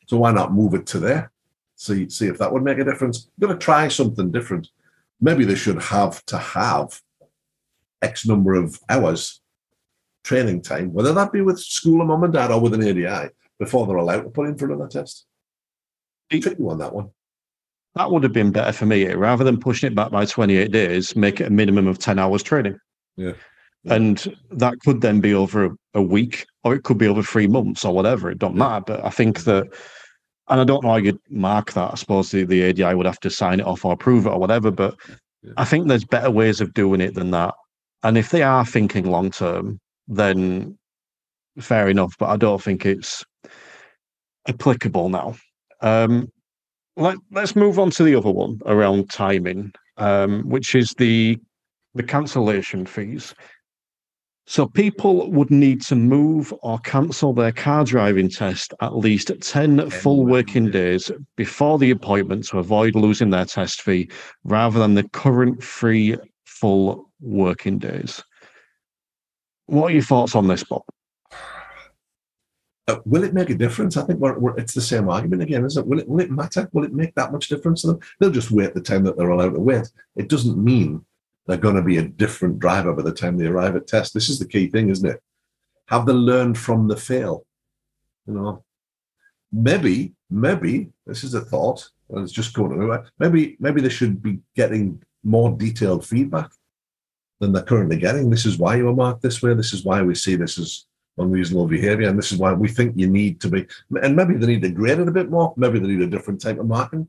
[0.08, 1.32] So why not move it to there?
[1.79, 3.29] See see if that would make a difference.
[3.41, 4.67] I'm going to try something different.
[5.21, 7.01] Maybe they should have to have
[8.01, 9.41] X number of hours
[10.23, 13.29] training time, whether that be with school and mum and dad or with an ADI,
[13.57, 15.25] before they're allowed to put in for another test.
[16.29, 17.09] Tricky one, that one.
[17.95, 21.15] That would have been better for me rather than pushing it back by 28 days,
[21.15, 22.77] make it a minimum of 10 hours training.
[23.17, 23.33] Yeah.
[23.85, 27.47] And that could then be over a, a, week or it could be over three
[27.47, 28.29] months or whatever.
[28.29, 28.59] It don't yeah.
[28.59, 28.83] matter.
[28.87, 29.73] But I think that
[30.49, 31.91] and I don't know how you'd mark that.
[31.91, 34.39] I suppose the, the ADI would have to sign it off or approve it or
[34.39, 34.71] whatever.
[34.71, 34.95] But
[35.43, 35.53] yeah.
[35.57, 37.53] I think there's better ways of doing it than that.
[38.03, 40.77] And if they are thinking long term, then
[41.59, 42.15] fair enough.
[42.17, 43.23] But I don't think it's
[44.47, 45.35] applicable now.
[45.81, 46.31] Um,
[46.97, 51.38] let, us move on to the other one around timing, um, which is the
[51.95, 53.33] the cancellation fees.
[54.49, 59.91] So people would need to move or cancel their car driving test at least 10
[59.91, 64.09] full working days before the appointment to avoid losing their test fee
[64.43, 68.23] rather than the current free full working days.
[69.67, 70.81] What are your thoughts on this, Bob?
[72.88, 73.97] Uh, will it make a difference?
[73.97, 75.85] I think we're, we're, it's the same argument again, is it?
[75.85, 76.09] Will, it?
[76.09, 76.67] will it matter?
[76.73, 77.99] Will it make that much difference to them?
[78.19, 79.88] They'll just wait the time that they're allowed to wait.
[80.15, 81.05] It doesn't mean
[81.49, 84.13] they're going to be a different driver by the time they arrive at test.
[84.13, 85.19] This is the key thing, isn't it?
[85.88, 87.43] Have they learned from the fail?
[88.27, 88.63] You know,
[89.51, 91.89] maybe, maybe this is a thought.
[92.12, 96.51] It's just going to maybe, maybe they should be getting more detailed feedback
[97.39, 98.29] than they're currently getting.
[98.29, 99.55] This is why you were marked this way.
[99.55, 100.85] This is why we see this as
[101.17, 103.65] unreasonable behavior, and this is why we think you need to be.
[104.03, 105.55] And maybe they need to grade it a bit more.
[105.57, 107.07] Maybe they need a different type of marking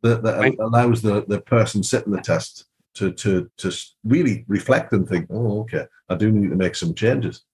[0.00, 0.56] that, that right.
[0.58, 3.72] allows the, the person sitting the test to to to
[4.04, 7.44] really reflect and think, oh, okay, I do need to make some changes.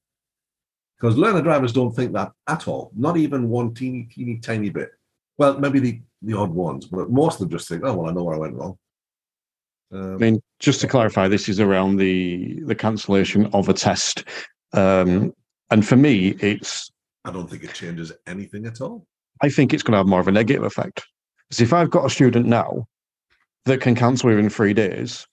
[0.98, 4.90] Because learner drivers don't think that at all, not even one teeny, teeny, tiny bit.
[5.36, 8.14] Well, maybe the, the odd ones, but most of them just think, oh, well, I
[8.14, 8.78] know where I went wrong.
[9.92, 14.24] Um, I mean, just to clarify, this is around the the cancellation of a test,
[14.72, 15.32] um,
[15.70, 16.90] and for me, it's.
[17.24, 19.06] I don't think it changes anything at all.
[19.42, 21.04] I think it's going to have more of a negative effect.
[21.48, 22.86] Because if I've got a student now
[23.66, 25.26] that can cancel within three days,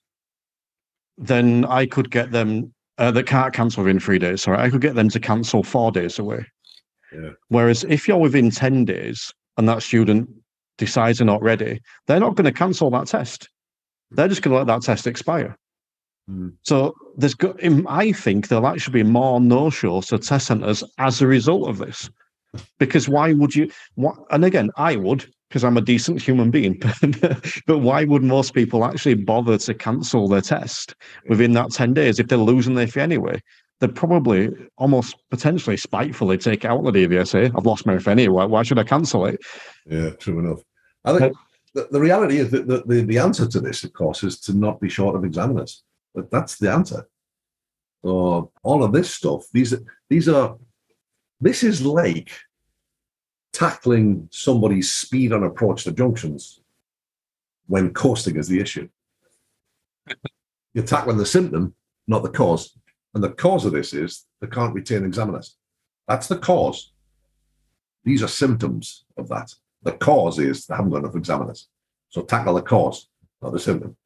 [1.16, 4.42] then I could get them uh, that can't cancel within three days.
[4.42, 6.44] Sorry, I could get them to cancel four days away.
[7.12, 7.30] Yeah.
[7.48, 10.28] Whereas if you're within ten days and that student
[10.78, 13.48] decides they're not ready, they're not going to cancel that test.
[14.10, 15.56] They're just going to let that test expire.
[16.28, 16.54] Mm.
[16.62, 17.56] So there's, go-
[17.88, 22.10] I think there'll actually be more no-shows to test centres as a result of this.
[22.78, 23.68] Because why would you?
[23.96, 26.82] What, and again, I would because I'm a decent human being.
[27.68, 30.96] but why would most people actually bother to cancel their test
[31.28, 33.40] within that 10 days if they're losing their fee anyway?
[33.78, 37.52] They'd probably almost potentially spitefully take out the DVSA.
[37.56, 38.46] I've lost my fee anyway.
[38.46, 39.38] Why should I cancel it?
[39.86, 40.58] Yeah, true enough.
[41.04, 41.36] I think
[41.72, 44.54] the, the reality is that the, the, the answer to this, of course, is to
[44.54, 45.84] not be short of examiners.
[46.16, 47.06] But that's the answer.
[48.04, 49.72] So all of this stuff, these
[50.10, 50.56] these are
[51.40, 52.32] this is like
[53.54, 56.60] tackling somebody's speed on approach to junctions
[57.66, 58.88] when coasting is the issue.
[60.74, 61.74] You're tackling the symptom,
[62.06, 62.76] not the cause.
[63.14, 65.56] And the cause of this is they can't retain examiners.
[66.08, 66.92] That's the cause.
[68.04, 69.54] These are symptoms of that.
[69.82, 71.68] The cause is they haven't got enough examiners.
[72.10, 73.08] So tackle the cause,
[73.40, 73.96] not the symptom.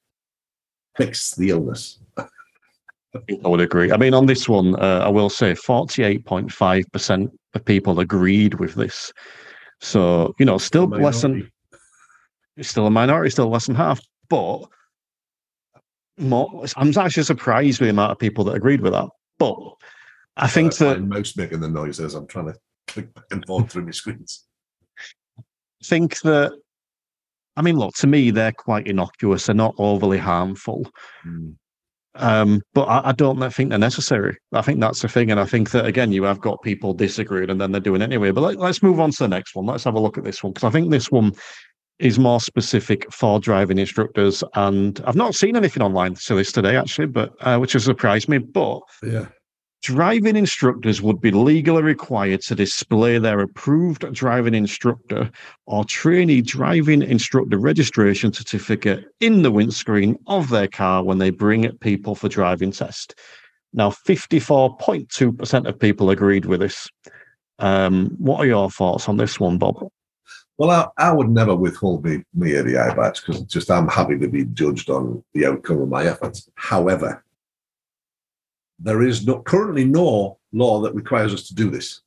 [0.96, 2.00] Fix the illness.
[3.14, 3.90] I think I would agree.
[3.90, 9.12] I mean, on this one, uh, I will say 48.5% of people agreed with this.
[9.80, 11.50] So, you know, still less than,
[12.56, 14.00] it's still a minority, still less than half.
[14.28, 14.64] But
[16.18, 19.08] more, I'm actually surprised with the amount of people that agreed with that.
[19.38, 19.56] But
[20.36, 21.02] I think uh, that.
[21.02, 22.14] Mouse making the noises.
[22.14, 22.54] I'm trying to
[22.88, 24.44] click back and forth through my screens.
[25.38, 25.42] I
[25.84, 26.52] think that,
[27.56, 29.46] I mean, look, to me, they're quite innocuous.
[29.46, 30.90] They're not overly harmful.
[31.26, 31.54] Mm.
[32.18, 34.36] Um, but I, I, don't think they're necessary.
[34.52, 35.30] I think that's the thing.
[35.30, 38.06] And I think that, again, you have got people disagreeing and then they're doing it
[38.06, 38.32] anyway.
[38.32, 39.66] But let, us move on to the next one.
[39.66, 41.32] Let's have a look at this one because I think this one
[41.98, 44.42] is more specific for driving instructors.
[44.54, 48.28] And I've not seen anything online to this today, actually, but uh, which has surprised
[48.28, 48.38] me.
[48.38, 49.26] But yeah.
[49.82, 55.30] Driving instructors would be legally required to display their approved driving instructor
[55.66, 61.70] or trainee driving instructor registration certificate in the windscreen of their car when they bring
[61.78, 63.14] people for driving test.
[63.72, 66.88] Now, 54.2% of people agreed with this.
[67.60, 69.88] Um, what are your thoughts on this one, Bob?
[70.56, 74.28] Well, I, I would never withhold me, me ADI badge because just I'm happy to
[74.28, 76.48] be judged on the outcome of my efforts.
[76.56, 77.24] However,
[78.78, 82.02] there is no, currently no law that requires us to do this.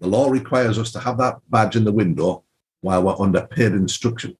[0.00, 2.44] The law requires us to have that badge in the window
[2.80, 4.36] while we're under paid instruction.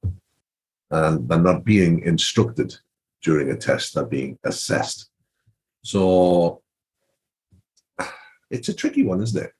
[0.90, 2.74] And they're not being instructed
[3.22, 5.10] during a test, they're being assessed.
[5.82, 6.62] So
[8.50, 9.52] it's a tricky one, isn't it?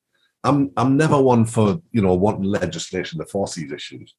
[0.44, 4.14] I'm I'm never one for you know wanting legislation to force these issues.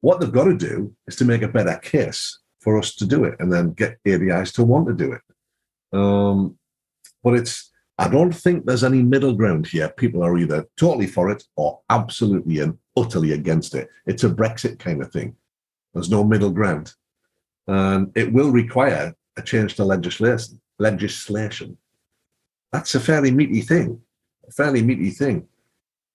[0.00, 3.24] What they've got to do is to make a better case for us to do
[3.24, 5.20] it, and then get ADIs to want to do it.
[5.92, 6.57] Um,
[7.22, 9.88] but it's I don't think there's any middle ground here.
[9.88, 13.88] People are either totally for it or absolutely and utterly against it.
[14.06, 15.34] It's a Brexit kind of thing.
[15.92, 16.94] There's no middle ground.
[17.66, 20.60] And it will require a change to legislation.
[20.78, 21.76] Legislation.
[22.70, 24.00] That's a fairly meaty thing.
[24.46, 25.48] A fairly meaty thing.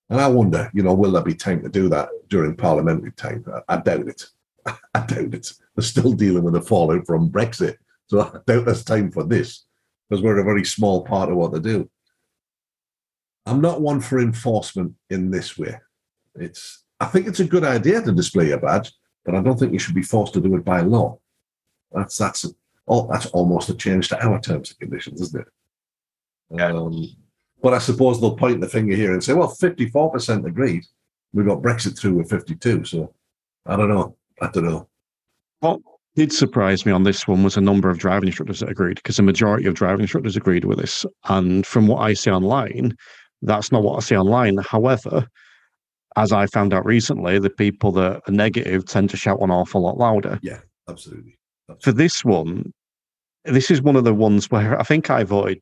[0.09, 3.45] And I wonder, you know, will there be time to do that during parliamentary time?
[3.67, 4.25] I, doubt it.
[4.65, 5.51] I doubt it.
[5.75, 7.75] They're still dealing with the fallout from Brexit.
[8.07, 9.65] So I doubt there's time for this
[10.09, 11.89] because we're a very small part of what they do.
[13.45, 15.79] I'm not one for enforcement in this way.
[16.35, 18.93] It's I think it's a good idea to display a badge,
[19.25, 21.19] but I don't think you should be forced to do it by law.
[21.91, 22.45] That's that's
[22.87, 26.61] oh, that's almost a change to our terms and conditions, isn't it?
[26.61, 27.07] Um,
[27.61, 30.83] but I suppose they'll point the finger here and say, well, 54% agreed.
[31.31, 32.83] We got Brexit through with 52.
[32.83, 33.13] So
[33.65, 34.17] I don't know.
[34.41, 34.89] I don't know.
[35.61, 35.81] Well,
[36.15, 39.17] did surprise me on this one was a number of driving instructors that agreed because
[39.17, 41.05] the majority of driving instructors agreed with this.
[41.25, 42.95] And from what I see online,
[43.41, 44.57] that's not what I see online.
[44.57, 45.27] However,
[46.15, 49.81] as I found out recently, the people that are negative tend to shout an awful
[49.81, 50.39] lot louder.
[50.43, 51.35] Yeah, absolutely.
[51.69, 51.81] absolutely.
[51.81, 52.71] For this one,
[53.45, 55.59] this is one of the ones where I think I voted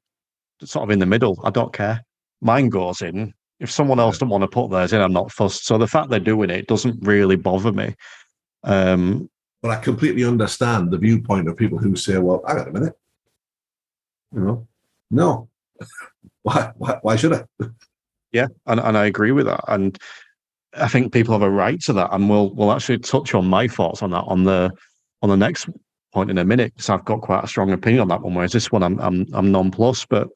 [0.63, 1.39] sort of in the middle.
[1.43, 2.01] I don't care.
[2.41, 3.33] Mine goes in.
[3.59, 4.19] If someone else yeah.
[4.21, 5.65] don't want to put theirs in, I'm not fussed.
[5.65, 7.95] So the fact they're doing it doesn't really bother me.
[8.63, 9.29] Um,
[9.61, 12.97] but I completely understand the viewpoint of people who say, well, I got a minute.
[14.33, 14.67] You know,
[15.09, 15.49] no.
[16.43, 17.45] why, why, why should I?
[18.33, 19.61] Yeah, and, and I agree with that.
[19.67, 19.99] And
[20.73, 22.13] I think people have a right to that.
[22.13, 24.71] And we'll we'll actually touch on my thoughts on that on the
[25.21, 25.67] on the next
[26.13, 28.33] point in a minute because I've got quite a strong opinion on that one.
[28.33, 30.07] Whereas this one I'm I'm I'm nonplussed.
[30.09, 30.29] But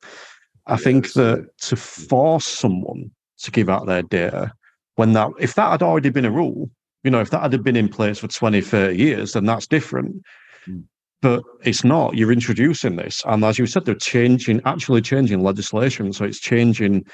[0.67, 4.51] I yeah, think that to force someone to give out their data
[4.95, 6.69] when that if that had already been a rule,
[7.05, 10.23] you know, if that had been in place for 20, 30 years, then that's different.
[10.67, 10.85] Mm.
[11.21, 12.15] But it's not.
[12.15, 13.21] You're introducing this.
[13.27, 16.11] And as you said, they're changing, actually changing legislation.
[16.13, 17.05] So it's changing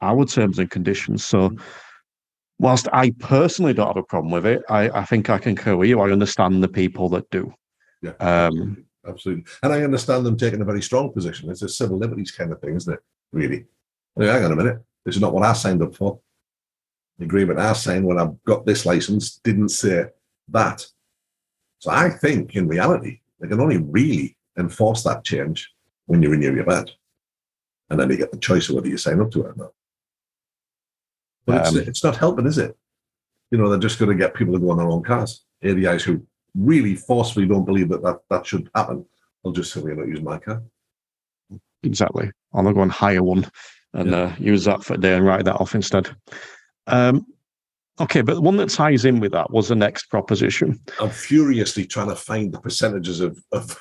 [0.00, 1.24] our terms and conditions.
[1.24, 1.58] So hmm.
[2.58, 5.88] whilst I personally don't have a problem with it, I, I think I concur with
[5.88, 6.00] you.
[6.00, 7.52] I understand the people that do.
[8.02, 8.12] Yeah.
[8.18, 9.44] Um, absolutely.
[9.62, 11.50] And I understand them taking a very strong position.
[11.50, 13.00] It's a civil liberties kind of thing, isn't it?
[13.32, 13.66] Really.
[14.16, 14.78] I mean, hang on a minute.
[15.04, 16.20] This is not what I signed up for
[17.20, 20.06] the agreement I signed when I got this license didn't say
[20.48, 20.84] that.
[21.78, 25.70] So I think in reality, they can only really enforce that change
[26.06, 26.96] when you renew your badge.
[27.90, 29.72] And then you get the choice of whether you sign up to it or not.
[31.44, 32.74] But um, it's, it's not helping, is it?
[33.50, 35.44] You know, they're just going to get people to go on their own cars.
[35.62, 39.04] ADIs who really forcefully don't believe that that, that should happen,
[39.44, 40.62] they'll just simply not use my car.
[41.82, 42.30] Exactly.
[42.54, 43.50] I'll go and hire one
[43.92, 44.18] and yeah.
[44.18, 46.08] uh, use that for a day and write that off instead.
[46.90, 47.26] Um,
[48.00, 50.80] okay, but the one that ties in with that was the next proposition.
[51.00, 53.78] I'm furiously trying to find the percentages of, of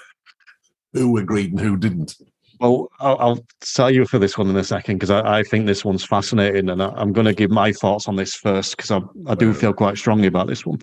[0.94, 2.16] who agreed and who didn't.
[2.60, 5.66] Well, I'll, I'll, tell you for this one in a second because I, I, think
[5.66, 8.92] this one's fascinating, and I, am going to give my thoughts on this first because
[8.92, 10.80] I, I do feel quite strongly about this one.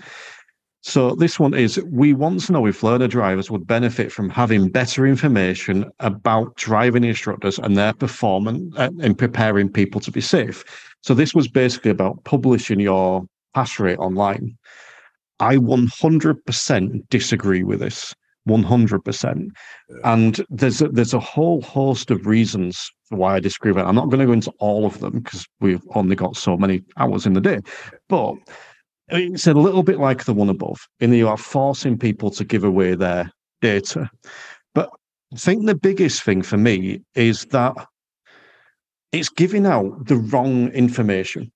[0.87, 4.69] So this one is: we want to know if learner drivers would benefit from having
[4.69, 10.65] better information about driving instructors and their performance uh, in preparing people to be safe.
[11.01, 14.57] So this was basically about publishing your pass rate online.
[15.41, 18.15] I 100% disagree with this.
[18.49, 19.49] 100%.
[20.05, 23.89] And there's a, there's a whole host of reasons why I disagree with it.
[23.89, 26.83] I'm not going to go into all of them because we've only got so many
[26.97, 27.59] hours in the day.
[28.09, 28.37] But
[29.09, 32.45] it's a little bit like the one above, in that you are forcing people to
[32.45, 34.11] give away their data.
[34.75, 34.91] But
[35.33, 37.75] I think the biggest thing for me is that
[39.13, 41.51] it's giving out the wrong information.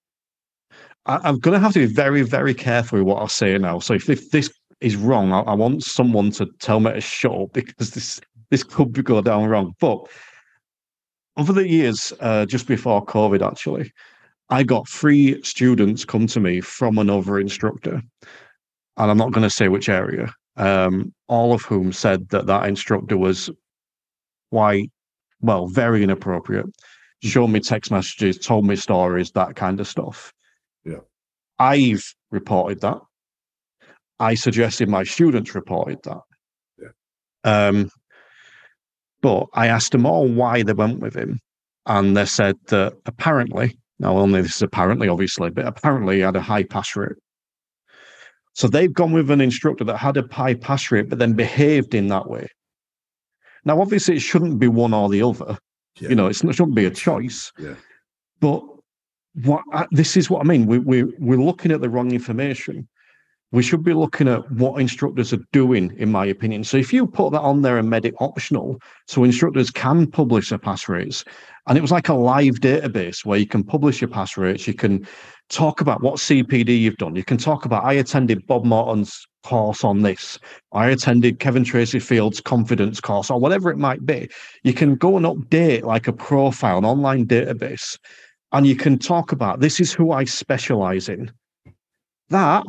[1.07, 3.79] I, am going to have to be very, very careful with what I say now.
[3.79, 7.33] So if, if this is wrong, I, I, want someone to tell me to shut
[7.33, 9.75] up because this this could go down wrong.
[9.81, 10.09] But
[11.37, 13.93] over the years, uh, just before COVID, actually,
[14.51, 18.03] I got three students come to me from another instructor,
[18.97, 20.35] and I'm not going to say which area.
[20.57, 23.49] Um, all of whom said that that instructor was
[24.51, 24.91] quite,
[25.41, 26.67] well, very inappropriate.
[27.23, 30.33] Showed me text messages, told me stories, that kind of stuff.
[30.85, 31.01] Yeah.
[31.59, 32.99] I've reported that.
[34.19, 36.21] I suggested my students reported that.
[36.79, 37.69] Yeah.
[37.69, 37.91] Um,
[39.23, 41.39] but I asked them all why they went with him.
[41.87, 46.35] And they said that apparently, now only this is apparently, obviously, but apparently he had
[46.35, 47.17] a high pass rate.
[48.55, 51.95] So they've gone with an instructor that had a high pass rate, but then behaved
[51.95, 52.49] in that way.
[53.65, 55.59] Now, obviously, it shouldn't be one or the other.
[56.01, 56.09] Yeah.
[56.09, 57.53] You know, it shouldn't be a choice.
[57.59, 57.75] Yeah.
[58.41, 58.63] But
[59.45, 60.67] what uh, this is what I mean.
[60.67, 62.89] We we we're looking at the wrong information.
[63.53, 66.63] We should be looking at what instructors are doing, in my opinion.
[66.63, 70.51] So if you put that on there and made it optional, so instructors can publish
[70.51, 71.25] their pass rates,
[71.67, 74.75] and it was like a live database where you can publish your pass rates, you
[74.75, 75.07] can
[75.49, 79.83] talk about what CPD you've done, you can talk about I attended Bob Morton's course
[79.83, 80.39] on this,
[80.73, 84.29] I attended Kevin Tracy Field's confidence course, or whatever it might be.
[84.63, 87.97] You can go and update like a profile, an online database
[88.53, 91.31] and you can talk about this is who I specialize in.
[92.31, 92.65] That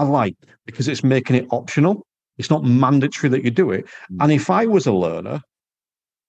[0.00, 2.06] I like because it's making it optional.
[2.38, 3.84] It's not mandatory that you do it.
[4.10, 4.24] Mm.
[4.24, 5.42] And if I was a learner,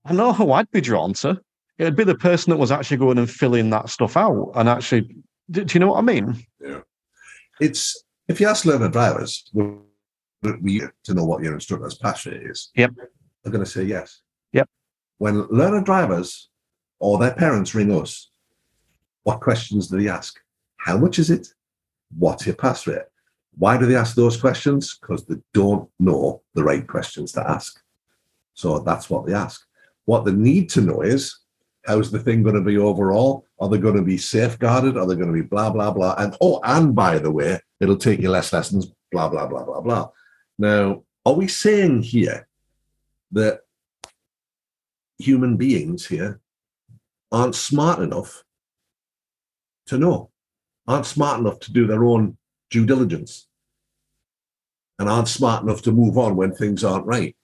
[0.06, 1.40] I know who I'd be drawn to.
[1.78, 4.52] It'd be the person that was actually going and filling that stuff out.
[4.56, 5.16] And actually,
[5.50, 6.46] do, do you know what I mean?
[6.60, 6.82] Yeah.
[7.62, 12.72] It's if you ask learner drivers, we to know what your instructor's passion is.
[12.76, 12.92] Yep.
[13.44, 14.22] They're going to say yes.
[14.52, 14.68] Yep.
[15.20, 16.50] When learner drivers
[17.00, 18.32] or their parents ring us
[19.24, 20.40] what questions do they ask?
[20.78, 21.48] How much is it?
[22.18, 23.04] What's your pass rate?
[23.58, 24.98] Why do they ask those questions?
[25.00, 27.82] Because they don't know the right questions to ask.
[28.54, 29.66] So that's what they ask.
[30.06, 31.40] What they need to know is
[31.86, 33.46] how's the thing going to be overall?
[33.60, 34.98] Are they going to be safeguarded?
[34.98, 36.16] Are they going to be blah, blah, blah?
[36.18, 39.82] And oh, and by the way, it'll take you less lessons, blah, blah, blah, blah,
[39.82, 40.10] blah.
[40.58, 42.48] Now, are we saying here
[43.32, 43.62] that
[45.18, 46.40] human beings here
[47.32, 48.44] aren't smart enough
[49.88, 50.30] to know,
[50.88, 52.38] aren't smart enough to do their own
[52.72, 53.48] due diligence,
[54.98, 57.36] and aren't smart enough to move on when things aren't right.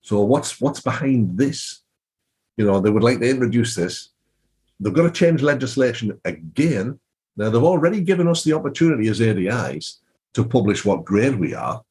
[0.00, 1.82] So what's what's behind this?
[2.56, 4.10] You know, they would like to introduce this.
[4.80, 6.98] They've got to change legislation again.
[7.36, 9.98] Now they've already given us the opportunity as ADIs
[10.34, 11.82] to publish what grade we are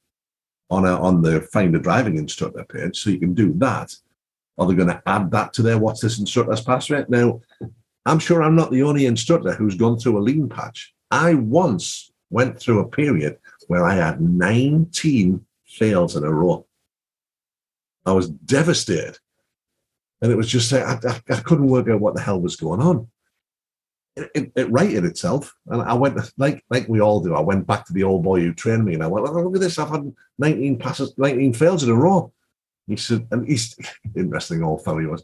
[0.70, 3.94] on a, on the find a driving instructor page, so you can do that.
[4.58, 7.10] Are they going to add that to their what's this instructor's pass rate?
[7.10, 7.41] Now,
[8.06, 10.94] I'm sure I'm not the only instructor who's gone through a lean patch.
[11.10, 16.65] I once went through a period where I had 19 fails in a row.
[18.06, 19.17] I was devastated.
[20.22, 22.82] And it was just, I, I, I couldn't work out what the hell was going
[22.82, 23.08] on.
[24.15, 25.56] It, it, it, righted itself.
[25.67, 28.41] And I went, like like we all do, I went back to the old boy
[28.41, 31.54] who trained me and I went, oh, look at this, I've had 19 passes, 19
[31.54, 32.32] fails in a row.
[32.88, 33.78] He said, and he's
[34.15, 35.24] interesting old fellow he was.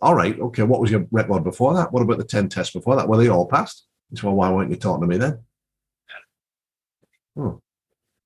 [0.00, 0.62] All right, okay.
[0.62, 1.92] What was your record before that?
[1.92, 3.08] What about the 10 tests before that?
[3.08, 3.86] Were they all passed?
[4.10, 5.40] He said, Well, why weren't you talking to me then?
[7.36, 7.60] Oh.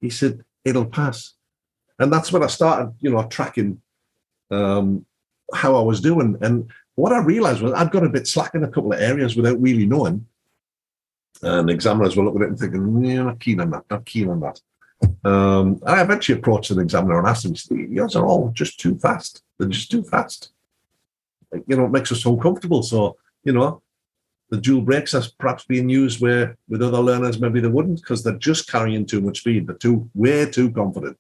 [0.00, 1.34] He said, It'll pass.
[1.98, 3.80] And that's when I started, you know, tracking
[4.50, 5.06] um,
[5.54, 6.36] how I was doing.
[6.40, 9.36] And what I realized was I'd got a bit slack in a couple of areas
[9.36, 10.26] without really knowing.
[11.42, 14.28] And examiners were looking at it and thinking, yeah, not keen on that, not keen
[14.28, 14.60] on that.
[15.24, 19.42] Um, I eventually approached an examiner and asked him, yours are all just too fast.
[19.58, 20.50] They're just too fast
[21.66, 22.82] you know, it makes us so comfortable.
[22.82, 23.82] So, you know,
[24.50, 28.22] the dual brakes are perhaps being used where with other learners maybe they wouldn't because
[28.22, 29.66] they're just carrying too much speed.
[29.66, 31.18] They're too way too confident.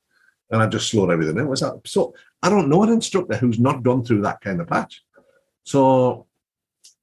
[0.50, 1.48] And I just slowed everything down.
[1.48, 4.68] Was that so I don't know an instructor who's not gone through that kind of
[4.68, 5.02] patch.
[5.64, 6.26] So,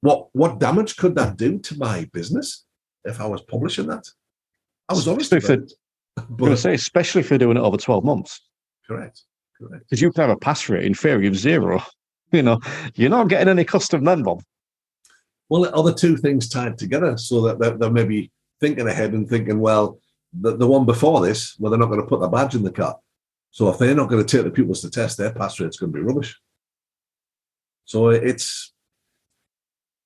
[0.00, 2.64] what what damage could that do to my business
[3.04, 4.08] if I was publishing that?
[4.88, 5.58] I was obviously for,
[6.30, 8.40] but, say, especially if you're doing it over 12 months.
[8.86, 9.22] Correct.
[9.58, 9.84] Correct.
[9.84, 11.82] Because you can have a pass rate in theory of zero.
[12.32, 12.58] You know,
[12.96, 14.42] you're not getting any custom then, Bob.
[15.48, 19.28] Well, are the two things tied together so that they're, they're maybe thinking ahead and
[19.28, 19.98] thinking, well,
[20.32, 22.72] the, the one before this, well, they're not going to put the badge in the
[22.72, 22.96] car.
[23.50, 25.92] So if they're not going to take the pupils to test, their pass rate's going
[25.92, 26.40] to be rubbish.
[27.84, 28.72] So it's,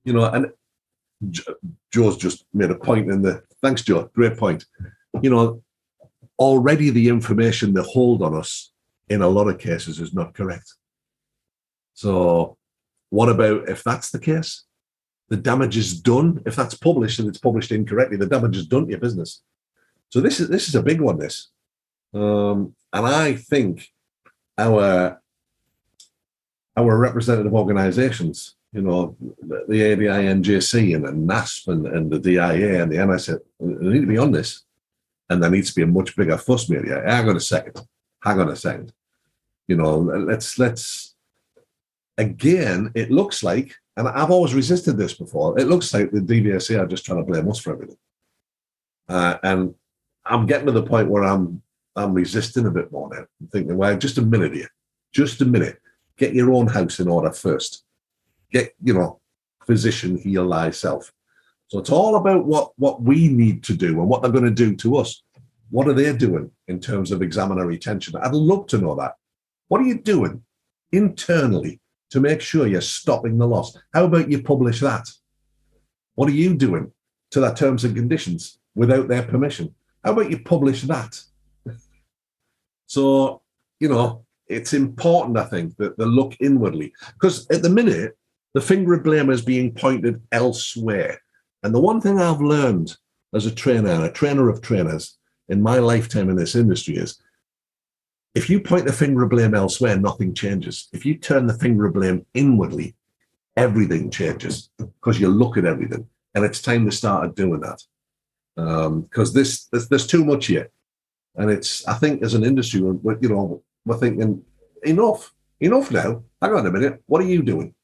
[0.04, 0.50] you know, and
[1.92, 4.66] Joe's just made a point in the, thanks, Joe, great point.
[5.22, 5.62] You know,
[6.38, 8.72] already the information they hold on us
[9.08, 10.74] in a lot of cases is not correct.
[11.94, 12.58] So
[13.10, 14.64] what about if that's the case?
[15.28, 16.42] The damage is done.
[16.46, 19.42] If that's published and it's published incorrectly, the damage is done to your business.
[20.10, 21.18] So this is this is a big one.
[21.18, 21.48] This,
[22.14, 23.88] um, and I think
[24.56, 25.20] our
[26.76, 32.82] our representative organisations, you know, the, the ADINJC and the NASP and, and the DIA
[32.82, 34.62] and the MSA, they need to be on this,
[35.28, 37.02] and there needs to be a much bigger fuss media.
[37.06, 37.80] Hang on a second.
[38.22, 38.92] Hang on a second.
[39.66, 41.14] You know, let's let's
[42.16, 42.92] again.
[42.94, 45.58] It looks like, and I've always resisted this before.
[45.58, 47.98] It looks like the DVSA are just trying to blame us for everything,
[49.08, 49.74] uh, and
[50.24, 51.62] I'm getting to the point where I'm
[51.96, 53.26] I'm resisting a bit more now.
[53.40, 54.70] I'm thinking, well, just a minute here,
[55.12, 55.80] just a minute.
[56.16, 57.84] Get your own house in order first.
[58.52, 59.20] Get you know,
[59.66, 61.12] physician heal thyself.
[61.66, 64.50] So it's all about what what we need to do and what they're going to
[64.50, 65.22] do to us.
[65.70, 68.14] What are they doing in terms of examiner retention?
[68.16, 69.16] I'd love to know that.
[69.66, 70.44] What are you doing
[70.92, 71.80] internally
[72.10, 73.76] to make sure you're stopping the loss?
[73.92, 75.08] How about you publish that?
[76.14, 76.92] What are you doing
[77.30, 79.74] to their terms and conditions without their permission?
[80.04, 81.20] How about you publish that?
[82.86, 83.42] so,
[83.80, 86.92] you know, it's important, I think, that they look inwardly.
[87.14, 88.16] Because at the minute,
[88.54, 91.20] the finger of blame is being pointed elsewhere.
[91.62, 92.96] And the one thing I've learned
[93.34, 97.20] as a trainer and a trainer of trainers in my lifetime in this industry is
[98.34, 100.88] if you point the finger of blame elsewhere, nothing changes.
[100.92, 102.94] If you turn the finger of blame inwardly,
[103.56, 106.06] everything changes because you look at everything.
[106.34, 107.82] And it's time to start doing that
[108.54, 110.70] because um, this there's, too much here,
[111.36, 114.42] and it's I think as an industry, we're, you know, we're thinking
[114.82, 116.22] enough, enough now.
[116.42, 117.74] Hang on a minute, what are you doing?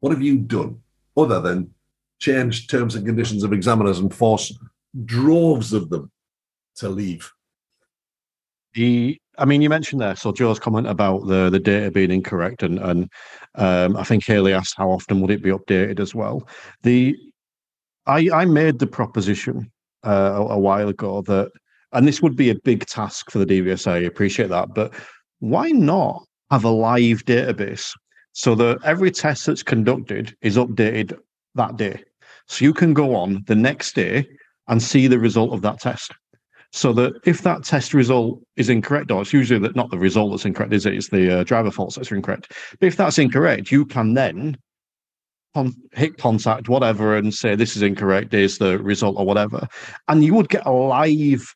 [0.00, 0.80] What have you done
[1.16, 1.74] other than
[2.18, 4.56] change terms and conditions of examiners and force
[5.04, 6.10] droves of them
[6.76, 7.32] to leave?
[8.74, 10.14] The I mean, you mentioned there.
[10.16, 13.10] So Joe's comment about the the data being incorrect, and and
[13.54, 16.46] um, I think Haley asked how often would it be updated as well.
[16.82, 17.16] The
[18.06, 19.70] I I made the proposition
[20.04, 21.50] uh, a, a, while ago that,
[21.92, 23.92] and this would be a big task for the DVSA.
[23.92, 24.92] I appreciate that, but
[25.40, 27.90] why not have a live database
[28.32, 31.18] so that every test that's conducted is updated
[31.54, 32.02] that day?
[32.46, 34.26] So you can go on the next day
[34.68, 36.12] and see the result of that test.
[36.72, 40.30] So that if that test result is incorrect, or it's usually that not the result
[40.30, 40.94] that's incorrect, is it?
[40.94, 42.52] It's the uh, driver faults that's incorrect.
[42.78, 44.56] But if that's incorrect, you can then
[45.54, 49.66] con- hit contact, whatever, and say this is incorrect, is the result or whatever,
[50.08, 51.54] and you would get a live,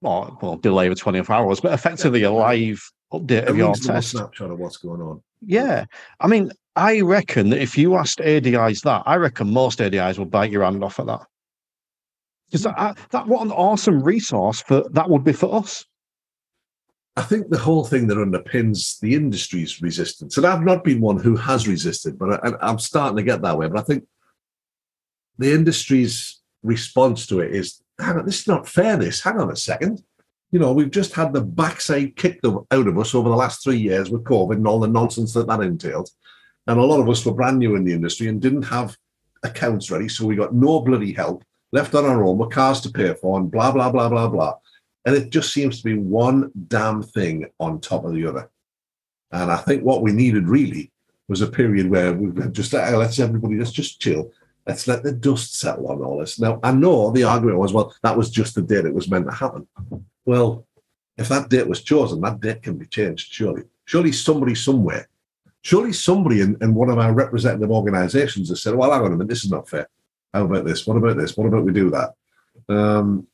[0.00, 2.80] well, well delay of 24 hours, but effectively a live
[3.12, 4.10] update of your test.
[4.10, 5.22] snapshot of what's going on.
[5.44, 5.84] Yeah,
[6.20, 10.30] I mean, I reckon that if you asked ADIs that, I reckon most ADIs would
[10.30, 11.20] bite your hand off at that.
[12.46, 15.84] Because that, that what an awesome resource for that would be for us.
[17.16, 21.18] I think the whole thing that underpins the industry's resistance, and I've not been one
[21.18, 23.68] who has resisted, but I, am starting to get that way.
[23.68, 24.04] But I think
[25.38, 28.96] the industry's response to it is, hang on, this is not fair.
[28.96, 30.02] This, hang on a second.
[30.50, 33.78] You know, we've just had the backside kicked out of us over the last three
[33.78, 36.10] years with COVID and all the nonsense that that entailed.
[36.66, 38.96] And a lot of us were brand new in the industry and didn't have
[39.44, 42.88] accounts ready, so we got no bloody help, left on our own with cars to
[42.88, 44.54] pay for, and blah blah blah blah blah.
[45.04, 48.48] And it just seems to be one damn thing on top of the other.
[49.32, 50.92] And I think what we needed really
[51.28, 54.30] was a period where we just let, let's everybody let's just chill.
[54.66, 56.38] Let's let the dust settle on all this.
[56.38, 59.26] Now I know the argument was, well, that was just the date it was meant
[59.26, 59.66] to happen.
[60.24, 60.66] Well,
[61.18, 63.64] if that date was chosen, that date can be changed, surely.
[63.84, 65.08] Surely somebody somewhere,
[65.62, 69.10] surely somebody in, in one of our representative organizations has said, Well, hang on a
[69.16, 69.88] minute, this is not fair.
[70.34, 70.84] How about this?
[70.86, 71.36] What about this?
[71.36, 72.14] What about we do that?
[72.68, 73.28] Um,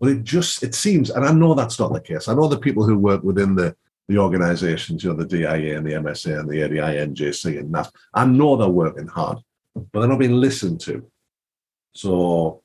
[0.00, 2.26] but it just it seems, and I know that's not the case.
[2.26, 3.76] I know the people who work within the
[4.08, 7.90] the organisations, you know, the DIA and the MSA and the ADINJC and that.
[8.12, 9.38] I know they're working hard,
[9.74, 11.10] but they're not being listened to.
[11.94, 12.62] So,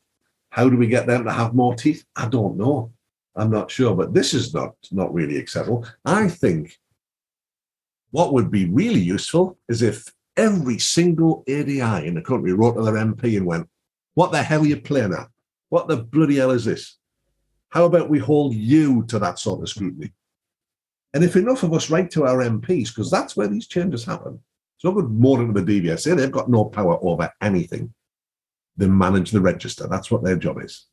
[0.50, 2.04] how do we get them to have more teeth?
[2.16, 2.92] I don't know.
[3.36, 5.86] I'm not sure, but this is not not really acceptable.
[6.04, 6.78] I think
[8.10, 12.84] what would be really useful is if every single ADI in the country wrote to
[12.84, 13.68] their MP and went,
[14.14, 15.28] What the hell are you playing at?
[15.68, 16.98] What the bloody hell is this?
[17.70, 20.14] How about we hold you to that sort of scrutiny?
[21.14, 24.40] And if enough of us write to our MPs, because that's where these changes happen,
[24.76, 27.94] it's not good more than the DVSA, they've got no power over anything.
[28.78, 29.88] They manage the register.
[29.88, 30.86] That's what their job is.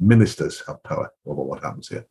[0.00, 2.06] Ministers have power over what happens here,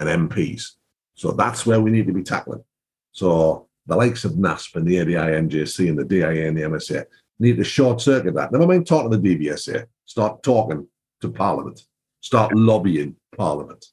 [0.00, 0.72] and MPs.
[1.14, 2.64] So that's where we need to be tackling.
[3.12, 7.06] So the likes of NASP and the ADI NJC and the DIA and the MSA
[7.38, 8.52] need to short circuit that.
[8.52, 10.86] Never mind talking to the DVSA, start talking
[11.22, 11.80] to Parliament,
[12.20, 13.86] start lobbying Parliament.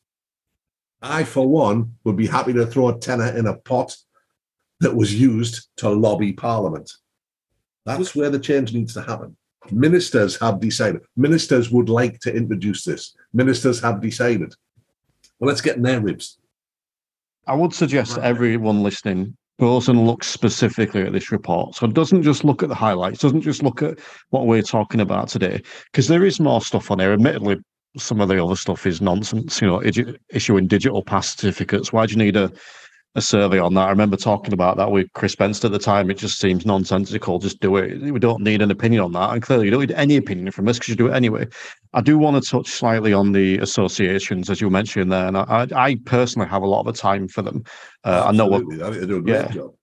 [1.02, 3.96] I, for one, would be happy to throw a tenner in a pot
[4.82, 6.92] that was used to lobby Parliament.
[7.86, 9.38] That's where the change needs to happen.
[9.72, 11.02] Ministers have decided.
[11.16, 13.16] Ministers would like to introduce this.
[13.34, 14.54] Ministers have decided.
[15.40, 16.38] Well, let's get in their ribs.
[17.48, 18.26] I would suggest right.
[18.26, 21.76] everyone listening and looks specifically at this report.
[21.76, 24.00] So it doesn't just look at the highlights, doesn't just look at
[24.30, 27.14] what we're talking about today, because there is more stuff on here.
[27.14, 27.58] Admittedly,
[27.98, 29.62] some of the other stuff is nonsense.
[29.62, 29.82] You know,
[30.30, 31.94] issuing digital pass certificates.
[31.94, 32.52] Why do you need a
[33.16, 33.88] a survey on that.
[33.88, 36.12] I remember talking about that with Chris Spence at the time.
[36.12, 37.40] It just seems nonsensical.
[37.40, 38.02] Just do it.
[38.12, 39.32] We don't need an opinion on that.
[39.32, 41.48] And clearly, you don't need any opinion from us because you do it anyway.
[41.94, 45.28] I do want to touch slightly on the associations, as you mentioned there.
[45.28, 47.64] And I, I personally have a lot of time for them.
[48.04, 48.64] Uh, I know what.
[48.70, 49.74] They do a great yeah, job.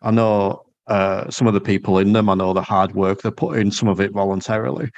[0.00, 2.30] I know uh, some of the people in them.
[2.30, 4.90] I know the hard work they put in, some of it voluntarily.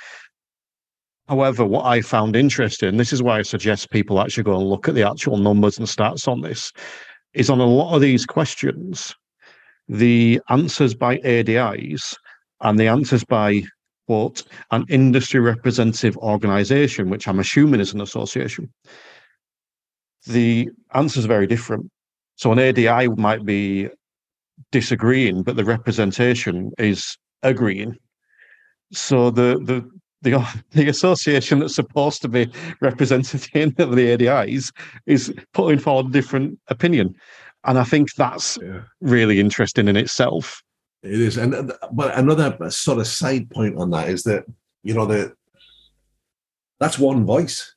[1.28, 4.88] However, what I found interesting, this is why I suggest people actually go and look
[4.88, 6.72] at the actual numbers and stats on this,
[7.34, 9.14] is on a lot of these questions,
[9.88, 12.16] the answers by ADIs
[12.60, 13.62] and the answers by
[14.06, 18.72] what an industry representative organization, which I'm assuming is an association,
[20.26, 21.90] the answers are very different.
[22.36, 23.88] So an ADI might be
[24.70, 27.96] disagreeing, but the representation is agreeing.
[28.92, 29.88] So the the
[30.22, 32.50] the the association that's supposed to be
[32.80, 33.48] representative
[33.78, 34.72] of the ADIs
[35.06, 37.14] is putting forward a different opinion,
[37.64, 38.82] and I think that's yeah.
[39.00, 40.62] really interesting in itself.
[41.02, 44.44] It is, and but another sort of side point on that is that
[44.82, 45.34] you know that
[46.78, 47.74] that's one voice.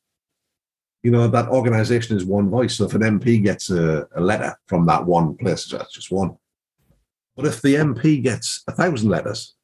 [1.03, 2.75] You know that organisation is one voice.
[2.75, 6.37] So if an MP gets a, a letter from that one place, that's just one.
[7.35, 9.55] But if the MP gets a thousand letters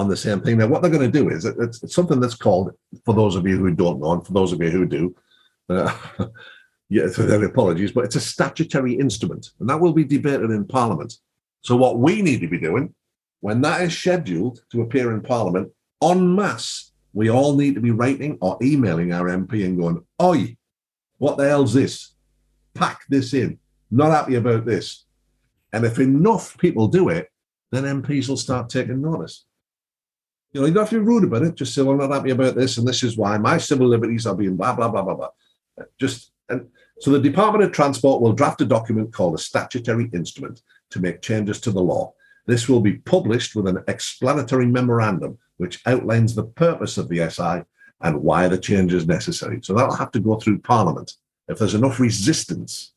[0.00, 0.56] on the same thing.
[0.56, 2.72] Now, what they're going to do is it's, it's, something that's called,
[3.04, 5.14] for those of you who don't know, and for those of you who do,
[5.68, 5.94] uh,
[6.88, 7.06] yeah,
[7.44, 11.12] apologies, but it's a statutory instrument, and that will be debated in Parliament.
[11.60, 12.94] So, what we need to be doing
[13.40, 15.70] when that is scheduled to appear in Parliament
[16.02, 20.56] en masse, we all need to be writing or emailing our MP and going, Oi,
[21.18, 22.14] what the hell's this?
[22.74, 23.58] Pack this in.
[23.90, 25.04] Not happy about this.
[25.72, 27.28] And if enough people do it,
[27.72, 29.44] then MPs will start taking notice.
[30.52, 31.54] You know, you don't have to be rude about it.
[31.54, 34.26] Just say, well, I'm not happy about this, and this is why my civil liberties
[34.26, 35.28] are being blah, blah, blah, blah, blah.
[35.80, 40.10] Uh, just, and so the Department of Transport will draft a document called a statutory
[40.12, 42.12] instrument to make changes to the law.
[42.46, 47.62] This will be published with an explanatory memorandum which outlines the purpose of the SI
[48.00, 49.60] and why the change is necessary.
[49.62, 51.12] So that'll have to go through Parliament.
[51.48, 52.92] If there's enough resistance,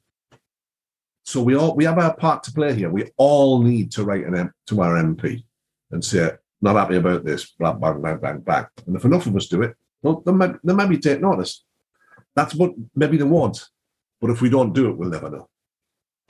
[1.23, 2.89] so we all we have our part to play here.
[2.89, 5.43] We all need to write an M, to our MP
[5.91, 6.31] and say,
[6.63, 8.65] not happy about this, blah, blah, blah, blah, blah.
[8.87, 11.63] And if enough of us do it, well, then maybe, then maybe take notice.
[12.35, 13.69] That's what maybe they want.
[14.21, 15.49] But if we don't do it, we'll never know.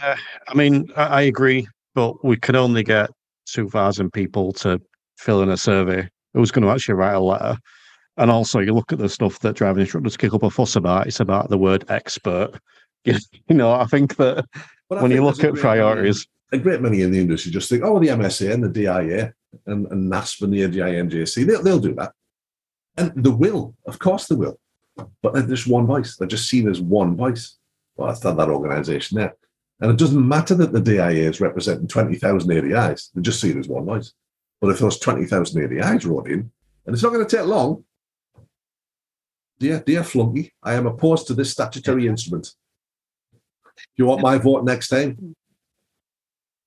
[0.01, 0.15] Uh,
[0.47, 3.11] I mean, I, agree, but we can only get
[3.45, 4.81] 2,000 people to
[5.17, 6.09] fill in a survey.
[6.33, 7.57] Who's going to actually write a letter?
[8.17, 11.07] And also, you look at the stuff that driving instructors kick up a fuss about,
[11.07, 12.51] it's about the word expert.
[13.05, 13.19] You
[13.49, 14.45] know, I think that
[14.87, 17.99] when think you look at priorities, a great many in the industry just think, oh,
[17.99, 19.33] the MSA and the DIA
[19.65, 22.13] and, and NASP and the ADINJC, they'll, they'll do that.
[22.97, 24.59] And they will, of course they will.
[25.21, 26.15] But they're just one voice.
[26.15, 27.57] They're just seen as one voice.
[27.95, 29.35] Well, that's not that organization there.
[29.79, 33.09] And it doesn't matter that the DIA is representing 20,000 ADIs.
[33.13, 34.13] They're just seen as one voice.
[34.61, 36.51] But if those 20,000 ADIs wrote in,
[36.85, 37.83] and it's not going to take long,
[39.59, 42.49] dear, dear flunky, I am opposed to this statutory instrument.
[43.97, 45.35] You want my vote next time?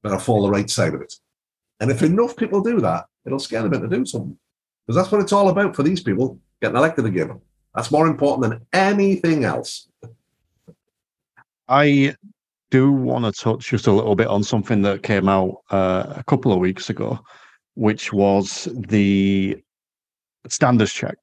[0.03, 1.14] Better fall the right side of it.
[1.80, 4.36] And if enough people do that, it'll scare them into doing something.
[4.86, 7.40] Because that's what it's all about for these people getting elected again.
[7.74, 9.88] That's more important than anything else.
[11.68, 12.14] I
[12.70, 16.24] do want to touch just a little bit on something that came out uh, a
[16.24, 17.18] couple of weeks ago,
[17.74, 19.58] which was the
[20.48, 21.16] standards check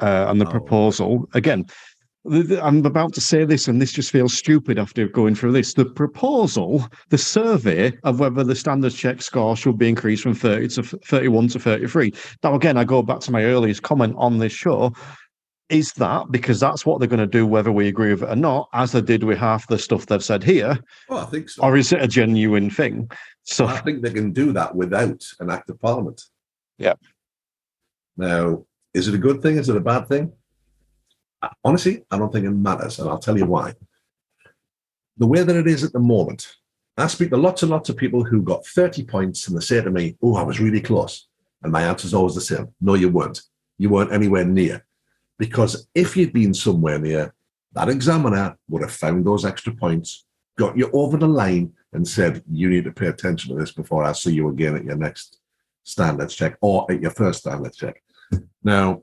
[0.00, 0.50] uh, and the oh.
[0.50, 1.28] proposal.
[1.34, 1.66] Again,
[2.30, 5.74] I'm about to say this, and this just feels stupid after going through this.
[5.74, 10.68] The proposal, the survey of whether the standards check score should be increased from 30
[10.68, 12.12] to 31 to 33.
[12.42, 14.92] Now, again, I go back to my earliest comment on this show.
[15.68, 18.36] Is that because that's what they're going to do, whether we agree with it or
[18.36, 20.78] not, as they did with half the stuff they've said here?
[21.10, 21.62] Well, I think so.
[21.62, 23.10] Or is it a genuine thing?
[23.42, 26.22] So I think they can do that without an act of parliament.
[26.78, 26.94] Yeah.
[28.16, 28.64] Now,
[28.94, 29.58] is it a good thing?
[29.58, 30.32] Is it a bad thing?
[31.64, 33.74] Honestly, I don't think it matters, and I'll tell you why.
[35.16, 36.56] The way that it is at the moment,
[36.96, 39.80] I speak to lots and lots of people who got 30 points and they say
[39.80, 41.28] to me, Oh, I was really close.
[41.62, 43.42] And my answer is always the same No, you weren't.
[43.78, 44.84] You weren't anywhere near.
[45.38, 47.34] Because if you'd been somewhere near,
[47.72, 50.24] that examiner would have found those extra points,
[50.58, 54.02] got you over the line, and said, You need to pay attention to this before
[54.02, 55.38] I see you again at your next
[55.84, 58.02] standards check or at your first standards check.
[58.62, 59.02] Now,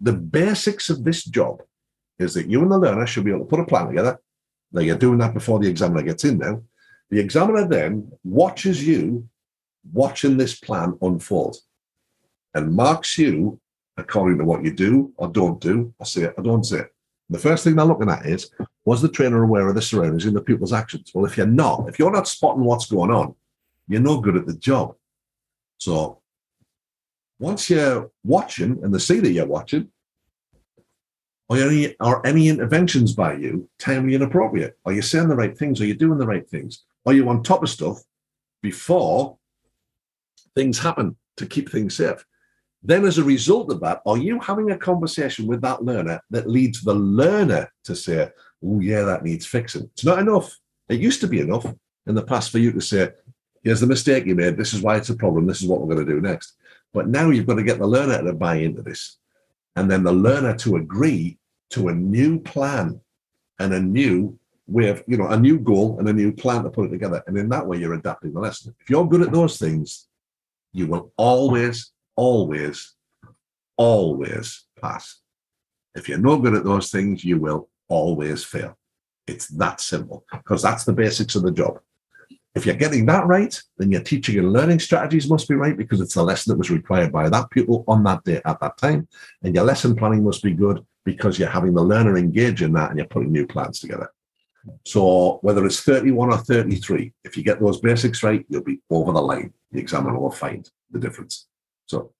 [0.00, 1.62] the basics of this job
[2.18, 4.20] is that you and the learner should be able to put a plan together.
[4.72, 6.62] Now you're doing that before the examiner gets in now.
[7.10, 9.28] The examiner then watches you
[9.92, 11.56] watching this plan unfold
[12.54, 13.60] and marks you
[13.96, 16.94] according to what you do or don't do, I say it I don't say it.
[17.28, 18.50] The first thing they're looking at is
[18.84, 21.10] was the trainer aware of the surroundings and the pupil's actions?
[21.14, 23.34] Well, if you're not, if you're not spotting what's going on,
[23.88, 24.94] you're no good at the job.
[25.78, 26.19] So
[27.40, 29.88] once you're watching and they see that you're watching,
[31.48, 34.78] are any, are any interventions by you timely and appropriate?
[34.84, 35.80] Are you saying the right things?
[35.80, 36.84] Are you doing the right things?
[37.06, 38.02] Are you on top of stuff
[38.62, 39.36] before
[40.54, 42.24] things happen to keep things safe?
[42.82, 46.48] Then, as a result of that, are you having a conversation with that learner that
[46.48, 48.30] leads the learner to say,
[48.64, 49.90] Oh, yeah, that needs fixing?
[49.94, 50.56] It's not enough.
[50.88, 51.66] It used to be enough
[52.06, 53.10] in the past for you to say,
[53.64, 54.56] Here's the mistake you made.
[54.56, 55.46] This is why it's a problem.
[55.46, 56.54] This is what we're going to do next.
[56.92, 59.18] But now you've got to get the learner to buy into this
[59.76, 61.38] and then the learner to agree
[61.70, 63.00] to a new plan
[63.58, 66.70] and a new way of, you know, a new goal and a new plan to
[66.70, 67.22] put it together.
[67.26, 68.74] And in that way, you're adapting the lesson.
[68.80, 70.08] If you're good at those things,
[70.72, 72.94] you will always, always,
[73.76, 75.20] always pass.
[75.94, 78.76] If you're not good at those things, you will always fail.
[79.26, 81.80] It's that simple because that's the basics of the job.
[82.54, 86.00] If you're getting that right, then your teaching and learning strategies must be right because
[86.00, 89.06] it's the lesson that was required by that pupil on that day at that time.
[89.42, 92.90] And your lesson planning must be good because you're having the learner engage in that
[92.90, 94.10] and you're putting new plans together.
[94.84, 99.12] So whether it's 31 or 33, if you get those basics right, you'll be over
[99.12, 99.52] the line.
[99.70, 101.46] The examiner will find the difference.
[101.86, 102.12] So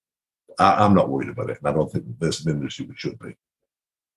[0.59, 1.59] I, am not worried about it.
[1.59, 3.35] And I don't think there's an industry we should be.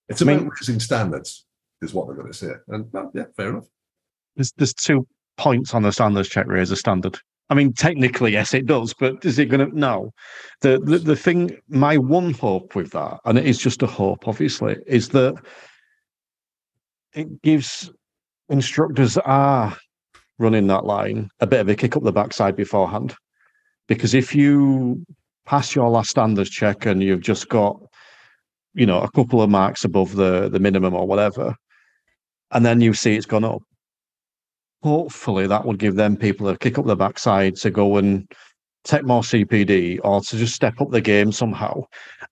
[0.09, 1.45] It's about I mean, raising standards,
[1.82, 2.51] is what they're going to say.
[2.68, 3.66] And well, yeah, fair enough.
[4.36, 5.07] There's there's two
[5.38, 7.17] points on the standards check raise a standard.
[7.49, 9.77] I mean, technically, yes, it does, but is it going to?
[9.77, 10.11] No.
[10.61, 14.27] The, the the thing, my one hope with that, and it is just a hope,
[14.27, 15.36] obviously, is that
[17.13, 17.91] it gives
[18.49, 19.77] instructors that are
[20.39, 23.13] running that line a bit of a kick up the backside beforehand.
[23.88, 25.05] Because if you
[25.45, 27.77] pass your last standards check and you've just got,
[28.73, 31.55] you know, a couple of marks above the the minimum or whatever,
[32.51, 33.61] and then you see it's gone up,
[34.84, 38.29] hopefully that would give them people a kick up the backside to go and
[38.84, 41.84] take more CPD or to just step up the game somehow.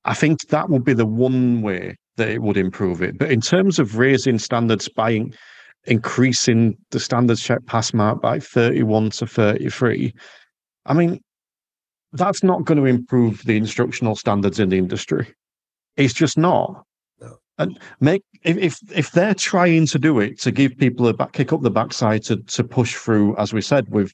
[0.03, 3.17] I think that would be the one way that it would improve it.
[3.17, 5.23] But in terms of raising standards by
[5.85, 10.13] increasing the standards check pass mark by 31 to 33,
[10.85, 11.21] I mean,
[12.11, 15.33] that's not going to improve the instructional standards in the industry.
[15.95, 16.83] It's just not
[17.57, 21.33] and make if, if if they're trying to do it to give people a back
[21.33, 24.13] kick up the backside to to push through, as we said, with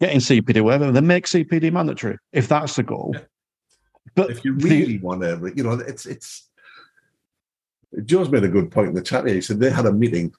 [0.00, 3.12] getting CPD, whatever, then make CPD mandatory if that's the goal.
[3.14, 3.20] Yeah.
[4.14, 6.48] But if you really the, want to, you know, it's it's.
[8.04, 9.36] Joe's made a good point in the chat here.
[9.36, 10.32] He said they had a meeting,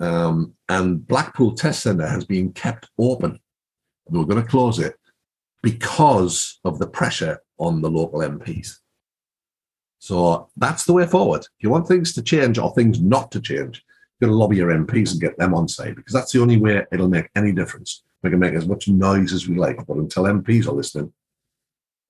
[0.00, 3.38] um, and Blackpool Test Centre has been kept open.
[4.10, 4.96] They were going to close it
[5.62, 8.78] because of the pressure on the local MPs.
[9.98, 11.42] So that's the way forward.
[11.42, 13.84] If you want things to change or things not to change,
[14.20, 16.56] you've got to lobby your MPs and get them on side because that's the only
[16.56, 18.02] way it'll make any difference.
[18.22, 21.12] We can make as much noise as we like, but until MPs are listening,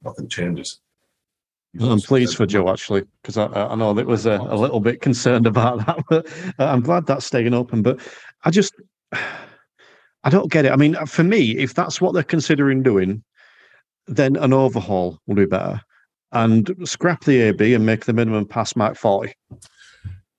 [0.03, 0.81] nothing changes.
[1.81, 5.03] I'm pleased for Joe actually, because I, I know that was a, a, little bit
[5.03, 6.27] concerned about that, but
[6.59, 7.83] uh, I'm glad that's staying open.
[7.83, 8.01] But
[8.45, 8.75] I just,
[9.13, 10.73] I don't get it.
[10.73, 13.23] I mean, for me, if that's what they're considering doing,
[14.07, 15.81] then an overhaul will be better
[16.33, 19.33] and scrap the AB and make the minimum pass mark 40?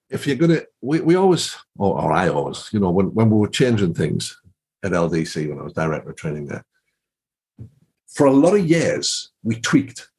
[0.10, 3.30] If you're going to, we, we always, or, or I always, you know, when, when
[3.30, 4.40] we were changing things
[4.84, 6.66] at LDC, when I was director of training there,
[8.08, 10.10] for a lot of years, we tweaked,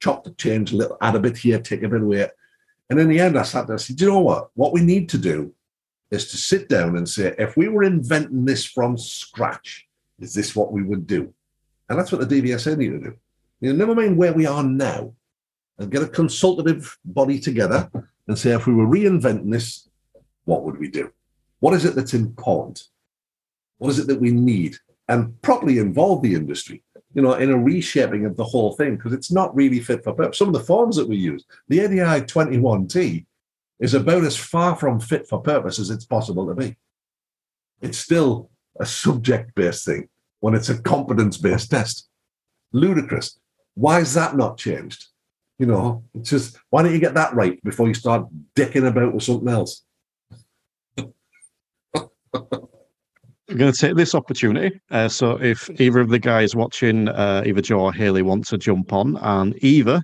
[0.00, 2.28] chopped, changed a little, add a bit here, take a bit away.
[2.88, 4.48] And in the end, I sat there and said, you know what?
[4.54, 5.54] What we need to do
[6.10, 9.86] is to sit down and say, if we were inventing this from scratch,
[10.20, 11.32] is this what we would do?
[11.88, 13.16] And that's what the DVSA need to do.
[13.62, 15.14] You know, never mind where we are now,
[15.78, 17.88] and get a consultative body together
[18.26, 19.88] and say, if we were reinventing this,
[20.44, 21.12] what would we do?
[21.60, 22.82] What is it that's important?
[23.78, 24.78] What is it that we need?
[25.06, 26.82] And properly involve the industry,
[27.14, 30.12] you know, in a reshaping of the whole thing, because it's not really fit for
[30.12, 30.38] purpose.
[30.38, 33.26] Some of the forms that we use, the ADI 21T
[33.78, 36.76] is about as far from fit for purpose as it's possible to be.
[37.80, 38.50] It's still
[38.80, 40.08] a subject based thing
[40.40, 42.08] when it's a competence based test.
[42.72, 43.38] Ludicrous.
[43.74, 45.06] Why is that not changed?
[45.58, 49.14] You know, it's just why don't you get that right before you start dicking about
[49.14, 49.84] with something else?
[53.52, 54.80] I'm going to take this opportunity.
[54.90, 58.56] Uh, so, if either of the guys watching, uh, either Joe or Haley, want to
[58.56, 60.00] jump on, and either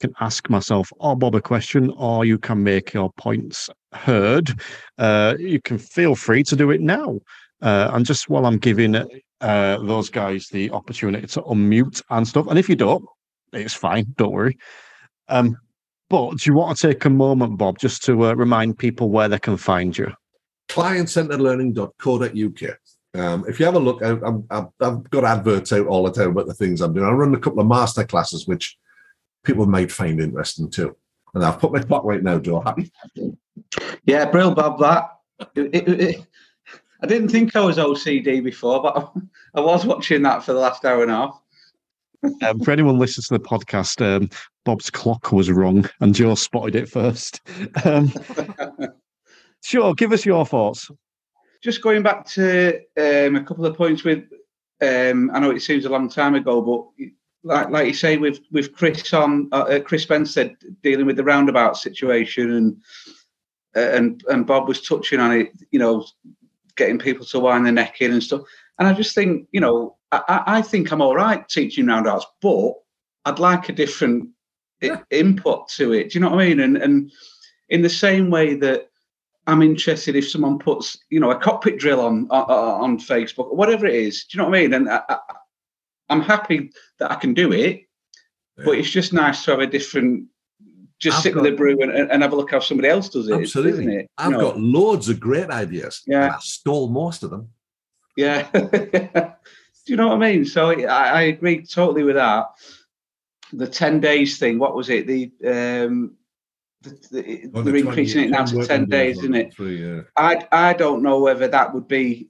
[0.00, 4.50] can ask myself or Bob a question, or you can make your points heard,
[4.98, 7.18] uh, you can feel free to do it now.
[7.60, 8.94] Uh, and just while I'm giving
[9.42, 13.04] uh, those guys the opportunity to unmute and stuff, and if you don't,
[13.52, 14.06] it's fine.
[14.16, 14.58] Don't worry.
[15.28, 15.56] Um,
[16.08, 19.28] but do you want to take a moment, Bob, just to uh, remind people where
[19.28, 20.12] they can find you?
[20.72, 22.78] client-centeredlearning.co.uk.
[23.14, 24.42] Um, if you have a look, I, I've,
[24.80, 27.06] I've got adverts out all the time about the things I'm doing.
[27.06, 28.78] I run a couple of master classes, which
[29.44, 30.96] people might find interesting too.
[31.34, 32.60] And I've put my clock right now, Joe.
[32.60, 32.90] Happy?
[34.04, 35.10] Yeah, brilliant, Bob, that.
[35.54, 36.26] It, it, it,
[37.02, 39.12] I didn't think I was OCD before, but
[39.54, 41.42] I was watching that for the last hour and a half.
[42.42, 44.30] Um, for anyone listening to the podcast, um,
[44.64, 47.40] Bob's clock was wrong, and Joe spotted it first.
[47.84, 48.12] Um,
[49.64, 50.88] sure, give us your thoughts.
[51.62, 54.24] Just going back to um, a couple of points with,
[54.80, 57.06] um, I know it seems a long time ago, but
[57.44, 60.50] like like you say with with Chris on uh, uh Chris Spencer
[60.82, 62.76] dealing with the roundabout situation and
[63.74, 66.04] uh, and and Bob was touching on it, you know,
[66.76, 68.42] getting people to wind their neck in and stuff.
[68.78, 72.72] And I just think, you know, I, I think I'm all right teaching roundabouts, but
[73.24, 74.28] I'd like a different
[74.80, 75.00] yeah.
[75.10, 76.10] input to it.
[76.10, 76.60] Do you know what I mean?
[76.60, 77.12] And and
[77.68, 78.88] in the same way that
[79.46, 83.56] I'm interested if someone puts, you know, a cockpit drill on on, on Facebook or
[83.56, 84.24] whatever it is.
[84.24, 84.74] Do you know what I mean?
[84.74, 85.18] And I,
[86.10, 87.82] am happy that I can do it,
[88.58, 88.64] yeah.
[88.64, 90.26] but it's just nice to have a different.
[91.02, 93.08] Just I've sit got, with a brew and, and, have a look how somebody else
[93.08, 93.34] does it.
[93.34, 94.10] Absolutely, it?
[94.16, 94.38] I've know?
[94.38, 96.00] got loads of great ideas.
[96.06, 97.48] Yeah, I stole most of them.
[98.16, 98.48] Yeah.
[98.52, 99.32] do
[99.86, 100.44] you know what I mean?
[100.44, 102.46] So I, I agree totally with that.
[103.52, 104.60] The ten days thing.
[104.60, 105.08] What was it?
[105.08, 106.16] The um,
[106.82, 109.54] the, the, they're increasing it now to 10 days, isn't it?
[109.54, 110.02] Three, yeah.
[110.16, 112.28] I, I don't know whether that would be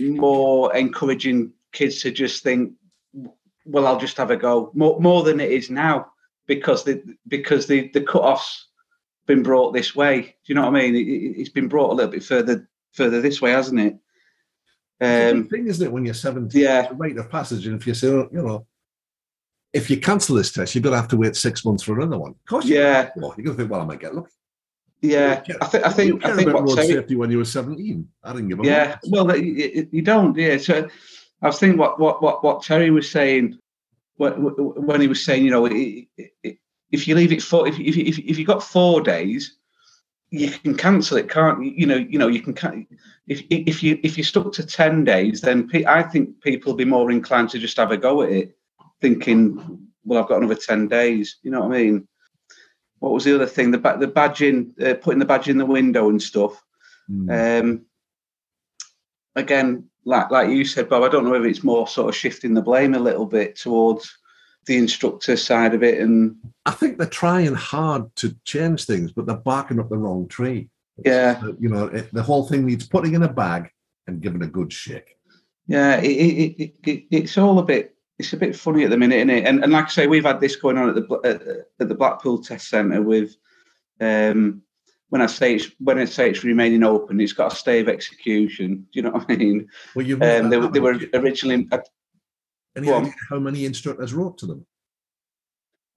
[0.00, 2.72] more encouraging kids to just think,
[3.64, 6.11] well, I'll just have a go more, more than it is now
[6.46, 8.68] because the because the the cut-offs
[9.26, 10.20] been brought this way.
[10.20, 10.96] Do you know what I mean?
[10.96, 13.96] It, has been brought a little bit further further this way, hasn't it?
[15.00, 15.92] Um, thing, isn't it?
[15.92, 18.66] When you're 17, yeah, rate of passage, and if you say, you know,
[19.72, 22.18] if you cancel this test, you're going to have to wait six months for another
[22.18, 22.32] one.
[22.32, 23.10] Of course, yeah.
[23.16, 24.30] You're going to think, well, I might get lucky.
[25.00, 28.08] Yeah, I, th- I think I think about road safety when you were 17.
[28.22, 28.98] I didn't give a yeah.
[29.08, 30.36] Well, you, you don't.
[30.36, 30.58] Yeah.
[30.58, 30.88] So
[31.40, 33.58] I was thinking what what what what Terry was saying
[34.16, 38.38] when he was saying, you know, if you leave it for if if if, if
[38.38, 39.56] you got four days,
[40.30, 41.72] you can cancel it, can't you?
[41.72, 42.86] You know, you know, you can.
[43.26, 46.84] If if you if you stuck to ten days, then I think people will be
[46.84, 48.56] more inclined to just have a go at it
[49.02, 51.38] thinking, well, I've got another 10 days.
[51.42, 52.08] You know what I mean?
[53.00, 53.72] What was the other thing?
[53.72, 56.62] The, the badging, uh, putting the badge in the window and stuff.
[57.10, 57.60] Mm.
[57.60, 57.86] Um,
[59.34, 62.54] again, like like you said, Bob, I don't know if it's more sort of shifting
[62.54, 64.16] the blame a little bit towards
[64.66, 66.00] the instructor side of it.
[66.00, 66.36] And
[66.66, 70.68] I think they're trying hard to change things, but they're barking up the wrong tree.
[71.04, 73.70] yeah, you know, it, the whole thing needs putting in a bag
[74.06, 75.16] and giving a good shake.
[75.66, 79.16] Yeah, it, it, it, it's all a bit it's a bit funny at the minute,
[79.16, 79.46] isn't it?
[79.46, 81.42] And, and like I say, we've had this going on at the at,
[81.80, 83.36] at the Blackpool Test Centre with.
[84.00, 84.62] Um,
[85.12, 87.88] when I say it's when I say it's remaining open, it's got a stay of
[87.90, 88.86] execution.
[88.92, 89.68] Do you know what I mean?
[89.94, 91.68] Well, you um, they, they were originally.
[91.70, 91.80] Uh,
[92.74, 92.88] Any
[93.28, 94.66] how many instructors wrote to them?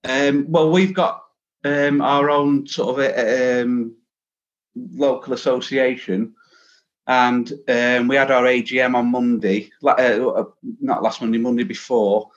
[0.03, 1.23] Um, well, we've got
[1.63, 3.95] um, our own sort of a, um,
[4.75, 6.35] local association,
[7.07, 10.43] and um, we had our AGM on Monday, uh, uh,
[10.81, 12.31] not last Monday, Monday before,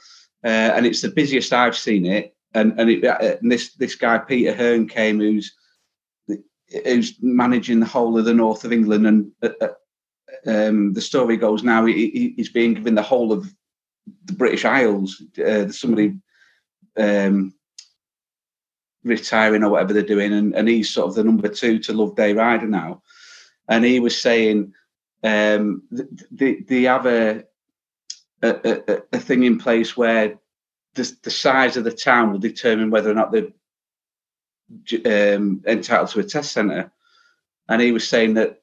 [0.44, 2.36] uh, and it's the busiest I've seen it.
[2.54, 5.57] And and, it, uh, and this this guy Peter Hearn came, who's
[6.70, 9.68] who's managing the whole of the north of England, and uh, uh,
[10.46, 13.52] um, the story goes now he, he's being given the whole of
[14.24, 15.22] the British Isles.
[15.70, 16.14] somebody
[16.96, 17.54] um,
[19.04, 22.32] retiring or whatever they're doing, and, and he's sort of the number two to Loveday
[22.32, 23.02] Ryder now.
[23.68, 24.72] And he was saying
[25.22, 25.82] um,
[26.30, 27.44] they, they have a,
[28.42, 30.38] a, a, a thing in place where
[30.94, 33.48] the, the size of the town will determine whether or not they're
[35.06, 36.90] um, entitled to a test centre.
[37.68, 38.60] And he was saying that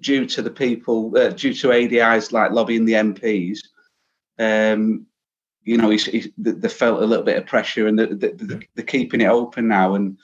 [0.00, 3.60] due to the people, uh, due to ADIs like lobbying the MPs,
[4.38, 5.06] um,
[5.62, 8.14] you know, he's, he's, they felt a little bit of pressure and they're,
[8.74, 10.18] they're keeping it open now and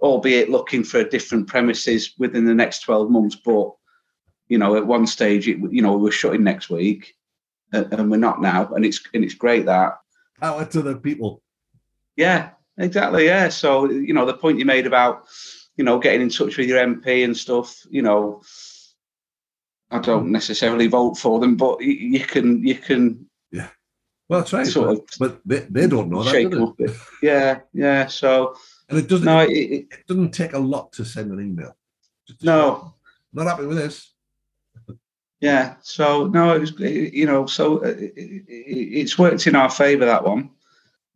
[0.00, 3.36] albeit looking for different premises within the next 12 months.
[3.36, 3.72] But,
[4.48, 7.14] you know, at one stage, it, you know, we're shutting next week
[7.72, 8.72] and we're not now.
[8.74, 9.98] And it's, and it's great that.
[10.40, 11.42] Power to the people.
[12.16, 13.26] Yeah, exactly.
[13.26, 13.48] Yeah.
[13.48, 15.26] So, you know, the point you made about,
[15.76, 18.42] you know, getting in touch with your MP and stuff, you know,
[19.90, 23.68] I don't necessarily vote for them, but you can, you can, yeah.
[24.28, 24.66] Well, that's right.
[24.66, 26.92] Sort but, of but they, they don't know that, do they?
[27.22, 28.06] Yeah, yeah.
[28.06, 28.54] So,
[28.88, 29.24] and it doesn't.
[29.24, 31.74] No, it, it, it, doesn't take a lot to send an email.
[32.42, 32.94] No,
[33.32, 34.12] not happy with this.
[35.40, 35.76] Yeah.
[35.80, 40.50] So no, it was you know so uh, it's worked in our favour that one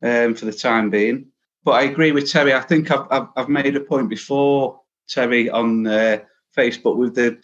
[0.02, 1.31] um, for the time being.
[1.64, 2.54] But I agree with Terry.
[2.54, 6.18] I think I've I've, I've made a point before Terry on uh,
[6.56, 7.38] Facebook with the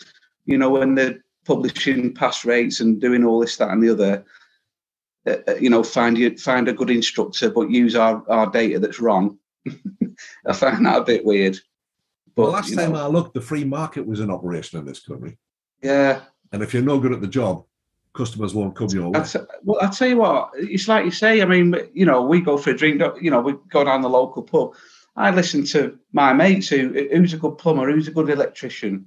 [0.44, 4.24] you know when they're publishing pass rates and doing all this that and the other.
[5.26, 8.78] Uh, uh you know, find you find a good instructor, but use our, our data
[8.78, 9.38] that's wrong.
[10.46, 11.58] I find that a bit weird.
[12.34, 15.00] But well, last time know, I looked, the free market was in operation in this
[15.00, 15.38] country.
[15.82, 16.20] Yeah,
[16.52, 17.64] and if you're no good at the job,
[18.14, 19.24] customers won't come your way.
[19.64, 21.42] well, I tell you what, it's like you say.
[21.42, 23.00] I mean, you know, we go for a drink.
[23.20, 24.74] You know, we go down the local pub.
[25.16, 29.06] I listen to my mates who who's a good plumber, who's a good electrician.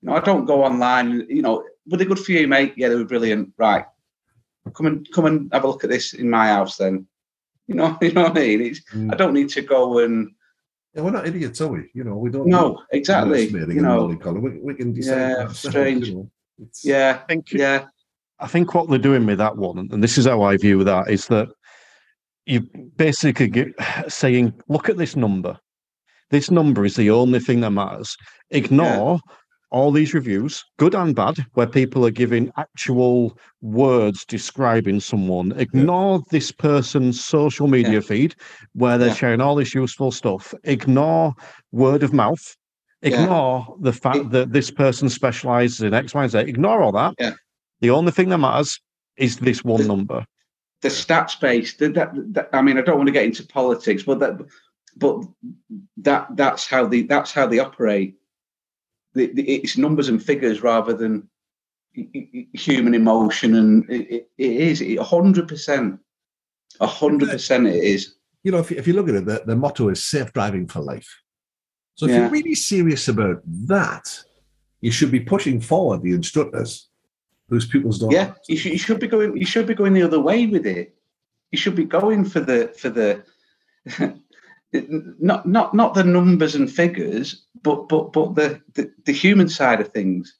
[0.00, 1.26] You know, I don't go online.
[1.28, 2.74] You know, were they good for you, mate?
[2.76, 3.52] Yeah, they were brilliant.
[3.56, 3.84] Right,
[4.74, 7.06] come and come and have a look at this in my house, then.
[7.68, 8.60] You know, you know what I mean?
[8.62, 9.12] It's, mm.
[9.12, 10.32] I don't need to go and.
[10.94, 11.90] Yeah, we're not idiots, are we?
[11.94, 12.46] You know, we don't.
[12.46, 13.48] No, exactly.
[13.48, 15.16] You know, we, we can decide.
[15.16, 16.08] Yeah, strange.
[16.08, 16.30] You know.
[16.82, 17.86] Yeah, I think, yeah.
[18.42, 21.10] I think what they're doing with that one, and this is how I view that,
[21.10, 21.48] is that
[22.46, 22.60] you
[22.96, 23.68] basically get
[24.08, 25.58] saying, look at this number.
[26.30, 28.16] This number is the only thing that matters.
[28.50, 29.34] Ignore yeah.
[29.70, 35.52] all these reviews, good and bad, where people are giving actual words describing someone.
[35.58, 36.24] Ignore yeah.
[36.30, 38.00] this person's social media yeah.
[38.00, 38.34] feed
[38.72, 40.54] where they're sharing all this useful stuff.
[40.64, 41.34] Ignore
[41.70, 42.56] word of mouth
[43.02, 46.38] Ignore the fact that this person specializes in X, Y, and Z.
[46.38, 47.14] Ignore all that.
[47.82, 47.88] Yeah.
[47.88, 48.80] The only thing that matters
[49.16, 50.24] is this one the, number.
[50.80, 51.78] The stats based.
[51.80, 54.40] That, that, that, I mean, I don't want to get into politics, but that,
[54.96, 55.24] but
[55.98, 58.14] that that's how they that's how they operate.
[59.14, 61.28] The, the, it's numbers and figures rather than
[61.92, 65.98] human emotion, and it, it is a hundred percent.
[66.80, 68.14] A hundred percent, it is.
[68.44, 70.66] You know, if you, if you look at it, the, the motto is safe driving
[70.66, 71.08] for life.
[71.94, 72.20] So if yeah.
[72.20, 74.24] you're really serious about that,
[74.80, 76.88] you should be pushing forward the instructors
[77.52, 78.10] whose pupils don't.
[78.10, 79.36] Yeah, you should, you should be going.
[79.36, 80.94] You should be going the other way with it.
[81.50, 83.22] You should be going for the for the
[84.72, 89.80] not not not the numbers and figures, but but but the the, the human side
[89.80, 90.34] of things.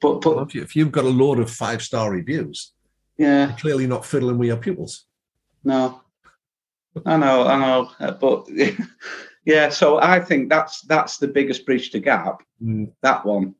[0.00, 2.72] But but well, if, you, if you've got a load of five star reviews,
[3.16, 5.06] yeah, clearly not fiddling with your pupils.
[5.64, 6.00] No,
[7.04, 8.48] I know, I know, but
[9.48, 12.42] Yeah, so I think that's that's the biggest bridge to gap.
[12.62, 12.92] Mm.
[13.00, 13.54] That one,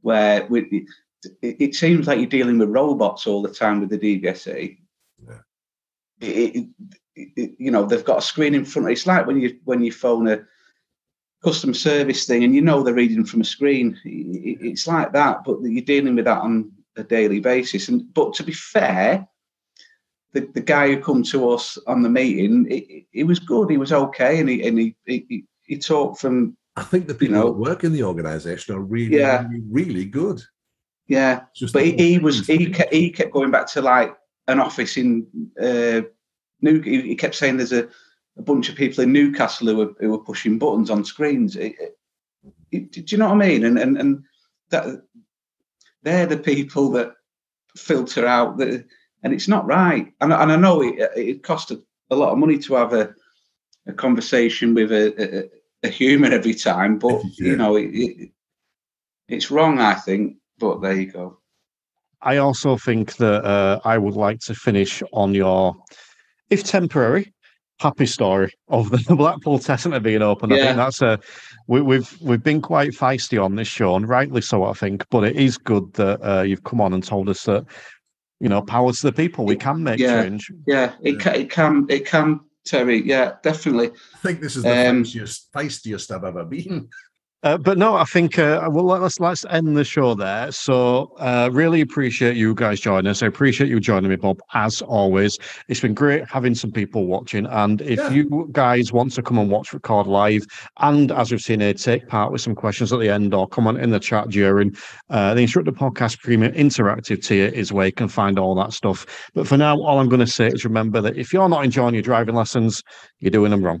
[0.00, 0.86] where we,
[1.42, 4.78] it, it, seems like you're dealing with robots all the time with the DVSA.
[5.26, 5.38] Yeah.
[6.20, 6.68] It,
[7.14, 8.90] it, you know, they've got a screen in front.
[8.90, 10.44] It's like when you when you phone a
[11.42, 13.98] custom service thing and you know they're reading from a screen.
[14.04, 17.88] It's like that, but you're dealing with that on a daily basis.
[17.88, 19.26] And but to be fair,
[20.32, 23.70] the, the guy who come to us on the meeting, it he, was good.
[23.70, 26.56] He was okay, and he and he he, he talked from.
[26.76, 29.44] I think the people you know, that work in the organisation are really, yeah.
[29.48, 30.40] really, really good.
[31.08, 31.40] Yeah,
[31.72, 34.14] but he, he was he kept, he kept going back to like
[34.46, 35.26] an office in
[35.60, 36.02] uh,
[36.60, 36.80] New.
[36.82, 37.88] He kept saying there's a,
[38.36, 41.56] a bunch of people in Newcastle who were who were pushing buttons on screens.
[41.56, 41.74] It,
[42.70, 43.64] it, do you know what I mean?
[43.64, 44.22] And and and
[44.68, 45.02] that
[46.02, 47.14] they're the people that
[47.74, 48.84] filter out the
[49.22, 50.12] and it's not right.
[50.20, 51.80] And, and I know it, it cost a,
[52.10, 53.14] a, lot of money to have a,
[53.86, 55.48] a conversation with a,
[55.84, 57.48] a, a human every time, but yeah.
[57.48, 58.30] you know, it, it,
[59.28, 60.36] it's wrong, I think.
[60.58, 61.38] But there you go.
[62.20, 65.76] I also think that uh, I would like to finish on your,
[66.50, 67.32] if temporary,
[67.78, 70.50] happy story of the Blackpool Test Centre being open.
[70.50, 70.56] Yeah.
[70.56, 71.20] I think that's a
[71.68, 75.04] we, have we've, we've been quite feisty on this show, and rightly so, I think.
[75.10, 77.64] But it is good that uh, you've come on and told us that
[78.40, 79.44] you know, power to the people.
[79.44, 80.50] We can make yeah, change.
[80.66, 83.02] Yeah, it can, it can it can Terry.
[83.04, 83.88] Yeah, definitely.
[83.88, 86.88] I think this is the um, feistiest, feistiest I've ever been.
[87.44, 90.50] Uh, but no, I think uh, well let's let's end the show there.
[90.50, 93.22] So uh, really appreciate you guys joining us.
[93.22, 95.38] I appreciate you joining me, Bob, as always.
[95.68, 97.46] It's been great having some people watching.
[97.46, 98.10] And if yeah.
[98.10, 100.44] you guys want to come and watch record live,
[100.80, 103.78] and as we've seen here, take part with some questions at the end or comment
[103.78, 104.76] in the chat during
[105.10, 109.30] uh, the Instructor Podcast Premium Interactive tier is where you can find all that stuff.
[109.34, 111.94] But for now, all I'm going to say is remember that if you're not enjoying
[111.94, 112.82] your driving lessons,
[113.20, 113.80] you're doing them wrong.